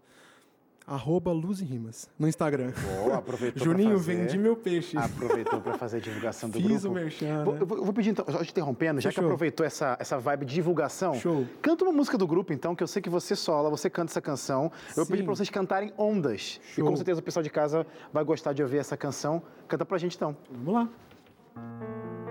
Arroba 0.88 1.32
Luz 1.32 1.60
e 1.60 1.64
Rimas 1.64 2.08
no 2.16 2.28
Instagram. 2.28 2.72
Boa, 3.02 3.16
aproveitou 3.16 3.58
Juninho, 3.64 3.98
fazer. 3.98 4.14
vendi 4.18 4.38
meu 4.38 4.54
peixe. 4.54 4.96
Aproveitou 4.96 5.60
para 5.60 5.76
fazer 5.76 5.96
a 5.96 6.00
divulgação 6.00 6.48
do 6.48 6.60
Fiz 6.60 6.82
grupo. 6.82 6.88
o 6.88 6.92
merchan, 6.92 7.42
Vou, 7.44 7.54
né? 7.54 7.60
vou- 7.64 7.92
pedir, 7.92 8.10
então, 8.10 8.24
só 8.30 8.44
te 8.44 8.50
interrompendo, 8.52 9.00
já 9.00 9.08
que 9.08 9.16
Fechou. 9.16 9.24
aproveitou 9.28 9.66
essa, 9.66 9.96
essa 9.98 10.16
vibe 10.16 10.44
de 10.46 10.54
divulgação, 10.54 11.14
Show. 11.14 11.44
canta 11.60 11.82
uma 11.82 11.92
música 11.92 12.16
do 12.16 12.24
grupo, 12.24 12.52
então, 12.52 12.72
que 12.76 12.84
eu 12.84 12.86
sei 12.86 13.02
que 13.02 13.10
você 13.10 13.34
sola, 13.34 13.68
você 13.68 13.90
canta 13.90 14.12
essa 14.12 14.20
canção. 14.20 14.70
Eu 14.90 14.94
vou 14.98 15.06
pedir 15.06 15.18
Sim. 15.22 15.24
para 15.24 15.34
vocês 15.34 15.50
cantarem 15.50 15.92
Ondas. 15.98 16.60
E 16.70 16.74
Show. 16.76 16.86
com 16.88 16.94
certeza 16.94 17.18
o 17.18 17.22
pessoal 17.24 17.42
de 17.42 17.50
casa 17.50 17.84
vai 18.12 18.22
gostar 18.22 18.52
de 18.52 18.62
ouvir 18.62 18.76
essa 18.78 18.96
canção. 18.96 19.42
Canta 19.66 19.84
pra 19.84 19.98
gente, 19.98 20.14
então. 20.14 20.36
Vamos 20.52 20.72
lá. 20.72 22.25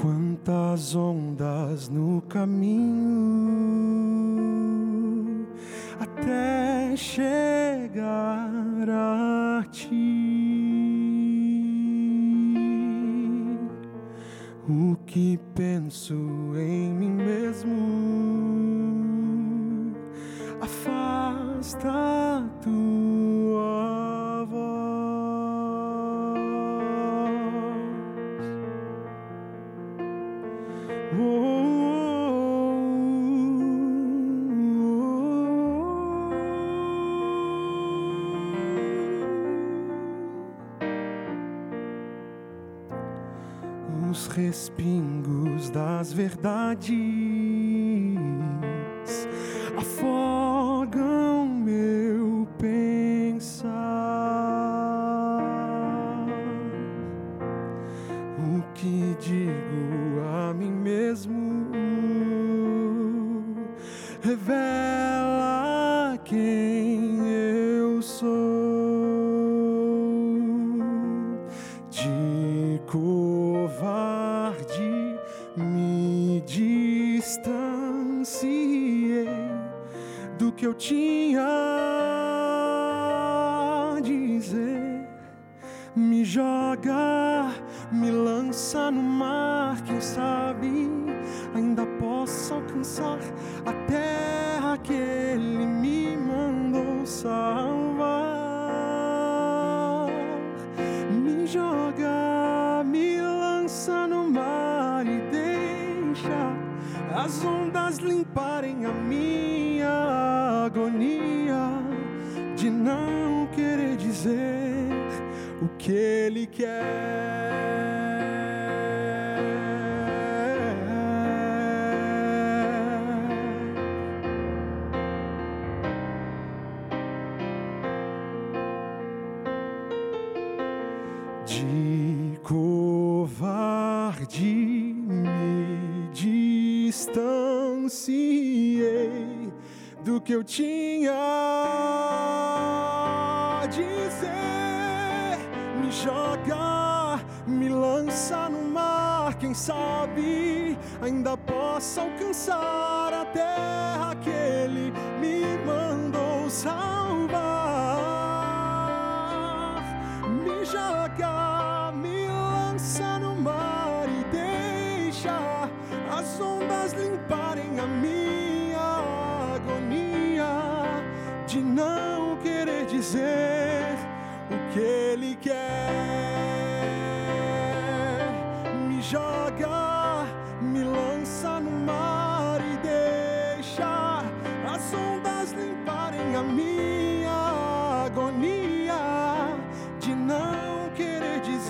Quantas 0.00 0.94
ondas 0.94 1.90
no 1.90 2.22
caminho 2.22 2.80
até 6.00 6.96
chegar 6.96 8.48
a 8.88 9.62
ti. 9.70 9.90
O 14.66 14.96
que 15.04 15.38
penso 15.54 16.14
em 16.56 16.89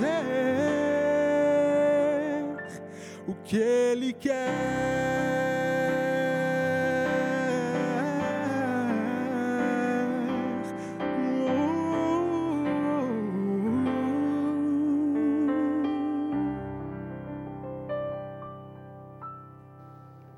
dizer 0.01 0.25
o 3.29 3.35
que 3.45 3.57
ele 3.57 4.13
quer. 4.15 4.49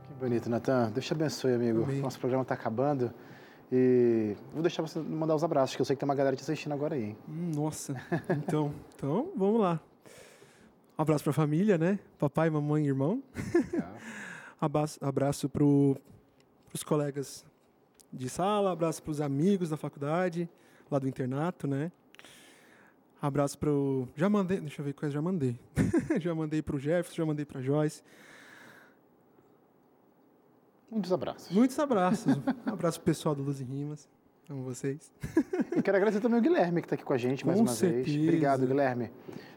Que 0.03 0.15
bonito, 0.15 0.51
Natan. 0.51 0.91
Deus 0.91 1.07
te 1.07 1.13
abençoe, 1.13 1.55
amigo. 1.55 1.85
Amém. 1.85 2.01
Nosso 2.01 2.19
programa 2.19 2.43
está 2.43 2.55
acabando. 2.55 3.13
E 3.75 4.37
vou 4.53 4.61
deixar 4.61 4.83
você 4.83 5.01
mandar 5.01 5.35
os 5.35 5.43
abraços, 5.43 5.75
que 5.75 5.81
eu 5.81 5.87
sei 5.87 5.97
que 5.97 6.01
tem 6.01 6.07
uma 6.09 6.15
galera 6.15 6.37
te 6.37 6.43
assistindo 6.43 6.73
agora 6.73 6.95
aí. 6.95 7.05
hein? 7.05 7.17
Hum, 7.27 7.53
Nossa, 7.55 7.99
então, 8.31 8.75
então 8.95 9.33
vamos 9.35 9.63
lá. 9.63 9.81
Um 10.99 11.03
abraço 11.03 11.25
para 11.25 11.31
a 11.31 11.35
família, 11.35 11.79
né? 11.79 11.99
Papai, 12.19 12.51
mamãe 12.51 12.85
e 12.85 12.89
irmão. 12.89 13.23
Abraço, 14.61 15.05
abraço 15.05 15.49
para 15.49 15.65
os 15.65 16.85
colegas 16.87 17.45
de 18.13 18.29
sala, 18.29 18.71
abraço 18.71 19.03
para 19.03 19.11
os 19.11 19.21
amigos 19.21 19.71
da 19.71 19.77
faculdade, 19.77 20.49
lá 20.89 21.01
do 21.01 21.09
internato, 21.09 21.67
né? 21.67 21.91
Abraço 23.21 23.59
para 23.59 23.71
o. 23.71 24.07
Já 24.15 24.29
mandei. 24.29 24.61
Deixa 24.61 24.81
eu 24.81 24.85
ver 24.85 24.93
quais 24.93 25.13
já 25.15 25.21
mandei. 25.21 25.59
já 26.21 26.33
mandei 26.33 26.63
para 26.63 26.77
o 26.77 26.79
Jefferson, 26.79 27.17
já 27.17 27.27
mandei 27.27 27.45
para 27.45 27.59
a 27.59 27.63
Joyce. 27.63 28.05
Muitos 30.93 31.13
abraços. 31.13 31.51
Muitos 31.51 31.79
abraços. 31.79 32.37
Um 32.67 32.73
abraço 32.73 32.99
pro 33.01 33.07
pessoal 33.07 33.35
do 33.35 33.43
Luz 33.43 33.61
e 33.61 33.65
Rimas. 33.65 34.09
Amo 34.51 34.63
vocês. 34.63 35.11
Eu 35.75 35.83
quero 35.83 35.97
agradecer 35.97 36.21
também 36.21 36.39
o 36.39 36.43
Guilherme, 36.43 36.83
que 36.83 36.87
está 36.87 36.95
aqui 36.95 37.05
com 37.05 37.13
a 37.15 37.19
gente 37.19 37.47
mais 37.47 37.59
Com 37.59 37.65
uma 37.65 37.73
vez. 37.73 37.79
certeza. 37.79 38.19
Obrigado, 38.23 38.67
Guilherme, 38.67 39.11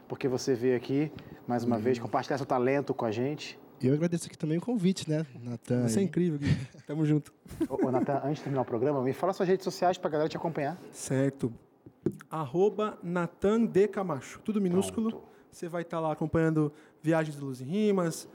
porque 0.08 0.26
você 0.28 0.54
veio 0.54 0.76
aqui 0.76 1.12
mais 1.46 1.62
uma 1.64 1.76
Uhum. 1.76 1.82
vez 1.82 1.98
compartilhar 1.98 2.38
seu 2.38 2.46
talento 2.46 2.94
com 2.94 3.04
a 3.04 3.10
gente. 3.10 3.58
E 3.82 3.86
eu 3.88 3.92
agradeço 3.94 4.26
aqui 4.26 4.38
também 4.38 4.56
o 4.56 4.60
convite, 4.62 5.10
né, 5.10 5.26
Natan? 5.42 5.86
Você 5.86 6.00
é 6.00 6.02
incrível, 6.02 6.38
Gui. 6.38 6.56
Tamo 6.86 7.04
junto. 7.04 7.34
Ô, 7.68 7.86
ô 7.86 7.90
Natan, 7.90 8.22
antes 8.24 8.36
de 8.38 8.44
terminar 8.44 8.62
o 8.62 8.64
programa, 8.64 9.02
me 9.02 9.12
fala 9.12 9.34
suas 9.34 9.46
redes 9.48 9.64
sociais 9.64 9.98
para 9.98 10.08
a 10.08 10.12
galera 10.12 10.28
te 10.30 10.36
acompanhar. 10.38 10.78
Certo. 10.92 11.52
Arroba 12.30 12.98
Natan 13.02 13.64
D. 13.66 13.88
Camacho. 13.88 14.40
Tudo 14.44 14.60
minúsculo. 14.60 15.10
Pronto. 15.10 15.26
Você 15.50 15.68
vai 15.68 15.82
estar 15.82 16.00
lá 16.00 16.12
acompanhando 16.12 16.72
viagens 17.02 17.36
de 17.36 17.42
luz 17.42 17.60
e 17.60 17.64
rimas, 17.64 18.28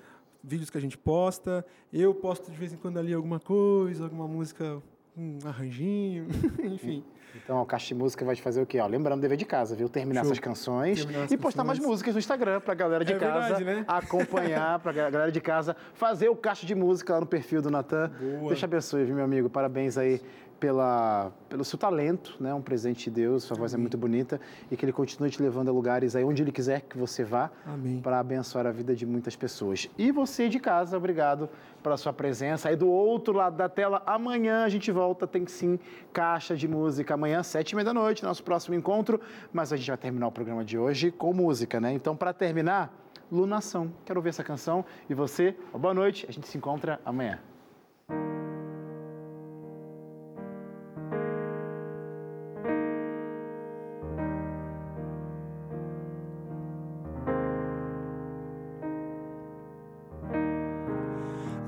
vídeos 0.44 0.70
que 0.70 0.78
a 0.78 0.82
gente 0.82 0.98
posta. 0.98 1.66
Eu 1.92 2.14
posto 2.14 2.52
de 2.52 2.58
vez 2.58 2.74
em 2.74 2.78
quando 2.78 2.98
ali 2.98 3.14
alguma 3.14 3.39
coisa, 3.39 4.04
alguma 4.04 4.28
música, 4.28 4.82
um 5.16 5.39
arranjinho, 5.46 6.28
enfim. 6.64 7.04
Então, 7.36 7.61
o 7.61 7.65
Caixa 7.65 7.88
de 7.88 7.95
Música 7.95 8.23
vai 8.25 8.36
te 8.36 8.41
fazer 8.41 8.61
o 8.61 8.65
quê? 8.65 8.79
Ó, 8.79 8.88
lembrando, 8.88 9.21
dever 9.21 9.38
de 9.38 9.45
casa, 9.45 9.75
viu? 9.75 9.88
Terminar 9.89 10.21
Show. 10.21 10.32
essas 10.32 10.39
canções 10.39 11.05
Terminar 11.05 11.32
e 11.32 11.38
postar 11.38 11.63
mais 11.63 11.77
canções. 11.79 11.91
músicas 11.91 12.13
no 12.15 12.19
Instagram 12.19 12.59
pra 12.61 12.73
galera 12.73 13.03
de 13.05 13.13
É 13.13 13.17
casa 13.19 13.39
verdade, 13.55 13.63
né? 13.65 13.86
acompanhar, 13.88 14.79
pra 14.79 14.91
ga- 14.91 15.09
galera 15.09 15.32
de 15.32 15.41
casa 15.41 15.75
fazer 15.93 16.29
o 16.29 16.36
Caixa 16.36 16.65
de 16.65 16.75
Música 16.75 17.13
lá 17.13 17.19
no 17.21 17.25
perfil 17.25 17.61
do 17.61 17.69
Natan. 17.71 18.11
Deus 18.19 18.57
te 18.59 18.65
abençoe, 18.65 19.03
viu, 19.05 19.15
meu 19.15 19.25
amigo? 19.25 19.49
Parabéns 19.49 19.97
aí 19.97 20.21
pela, 20.59 21.32
pelo 21.49 21.65
seu 21.65 21.77
talento, 21.79 22.36
né? 22.39 22.53
Um 22.53 22.61
presente 22.61 23.05
de 23.05 23.09
Deus, 23.21 23.43
sua 23.43 23.57
voz 23.57 23.73
é 23.73 23.77
muito 23.77 23.97
bonita 23.97 24.39
e 24.69 24.77
que 24.77 24.86
ele 24.86 24.91
continue 24.93 25.32
te 25.32 25.41
levando 25.41 25.69
a 25.69 25.71
lugares 25.71 26.15
aí 26.15 26.23
onde 26.23 26.43
ele 26.43 26.51
quiser 26.51 26.82
que 26.82 26.95
você 26.99 27.23
vá 27.23 27.49
Amém. 27.65 27.99
para 27.99 28.19
abençoar 28.19 28.67
a 28.67 28.71
vida 28.71 28.95
de 28.95 29.03
muitas 29.03 29.36
pessoas. 29.36 29.89
E 29.97 30.11
você 30.11 30.47
de 30.47 30.59
casa, 30.59 30.95
obrigado 30.95 31.49
pela 31.82 31.97
sua 31.97 32.13
presença. 32.13 32.69
Aí 32.69 32.75
do 32.75 32.88
outro 32.88 33.34
lado 33.34 33.57
da 33.57 33.67
tela, 33.67 34.03
amanhã 34.05 34.63
a 34.63 34.69
gente 34.69 34.91
volta, 34.91 35.25
tem 35.25 35.47
sim 35.47 35.79
caixa 36.13 36.55
de 36.55 36.67
música. 36.67 37.15
Amanhã, 37.22 37.43
sete 37.43 37.74
e 37.74 37.76
meia 37.76 37.86
da 37.86 37.93
noite, 37.93 38.24
nosso 38.24 38.43
próximo 38.43 38.74
encontro. 38.74 39.22
Mas 39.53 39.72
a 39.72 39.78
gente 39.78 39.88
vai 39.88 39.97
terminar 39.97 40.26
o 40.26 40.32
programa 40.32 40.65
de 40.65 40.76
hoje 40.76 41.11
com 41.11 41.32
música, 41.32 41.80
né? 41.80 41.93
Então, 41.93 42.15
para 42.15 42.34
terminar, 42.34 42.91
Lunação. 43.32 43.93
Quero 44.03 44.17
ouvir 44.17 44.30
essa 44.30 44.43
canção. 44.43 44.84
E 45.07 45.13
você, 45.13 45.55
boa 45.72 45.93
noite. 45.93 46.26
A 46.28 46.32
gente 46.32 46.47
se 46.47 46.57
encontra 46.57 46.99
amanhã. 47.05 47.39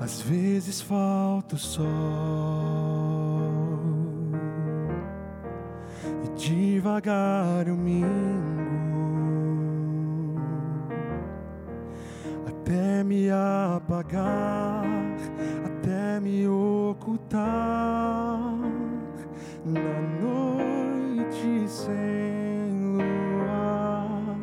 Às 0.00 0.20
vezes 0.20 0.80
falta 0.80 1.54
o 1.54 1.58
sol 1.58 2.93
devagar 6.84 7.66
eu 7.66 7.76
mingo. 7.76 8.04
Até 12.46 13.02
me 13.02 13.30
apagar, 13.30 14.84
até 15.64 16.20
me 16.20 16.46
ocultar. 16.46 17.40
Na 19.64 19.80
noite 20.20 21.66
sem 21.66 22.98
luar 22.98 24.36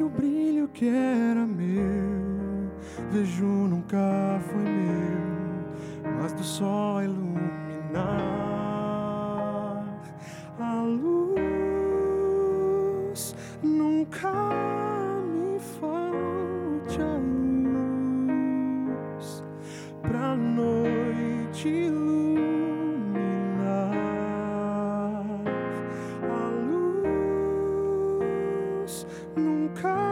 e 0.00 0.02
o 0.02 0.08
brilho 0.08 0.66
que 0.66 0.88
era 0.88 1.46
meu 1.46 2.72
vejo 3.12 3.46
nunca 3.46 4.40
foi 4.50 4.64
meu, 4.64 6.12
mas 6.20 6.32
do 6.32 6.42
sol 6.42 7.04
iluminar 7.04 7.31
nunca 29.62 30.11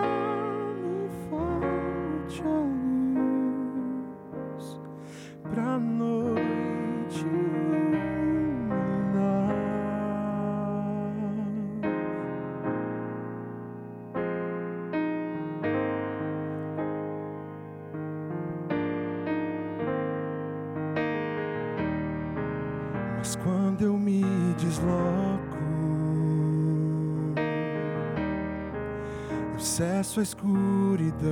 À 30.19 30.23
escuridão. 30.23 31.31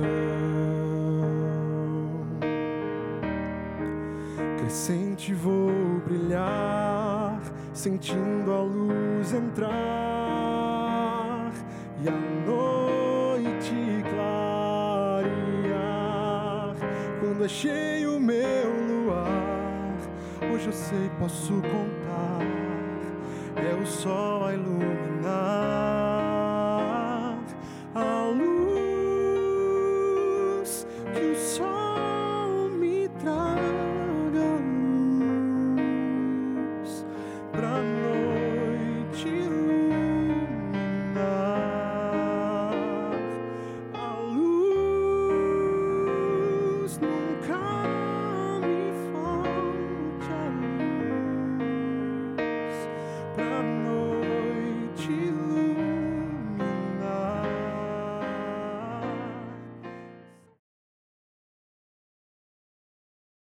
Crescente 4.57 5.33
vou 5.33 5.99
brilhar, 6.05 7.41
sentindo 7.73 8.53
a 8.53 8.61
luz 8.61 9.33
entrar 9.33 9.67
e 12.01 12.07
a 12.07 12.13
noite 12.47 13.75
clarear. 14.95 15.53
Quando 17.19 17.43
achei 17.43 18.07
o 18.07 18.17
meu 18.17 18.69
luar, 18.87 19.97
hoje 20.53 20.67
eu 20.67 20.73
sei, 20.73 21.11
posso 21.19 21.51
contar. 21.55 22.39
É 23.57 23.75
o 23.75 23.85
sol 23.85 24.45
a 24.45 24.53
iluminar 24.53 25.08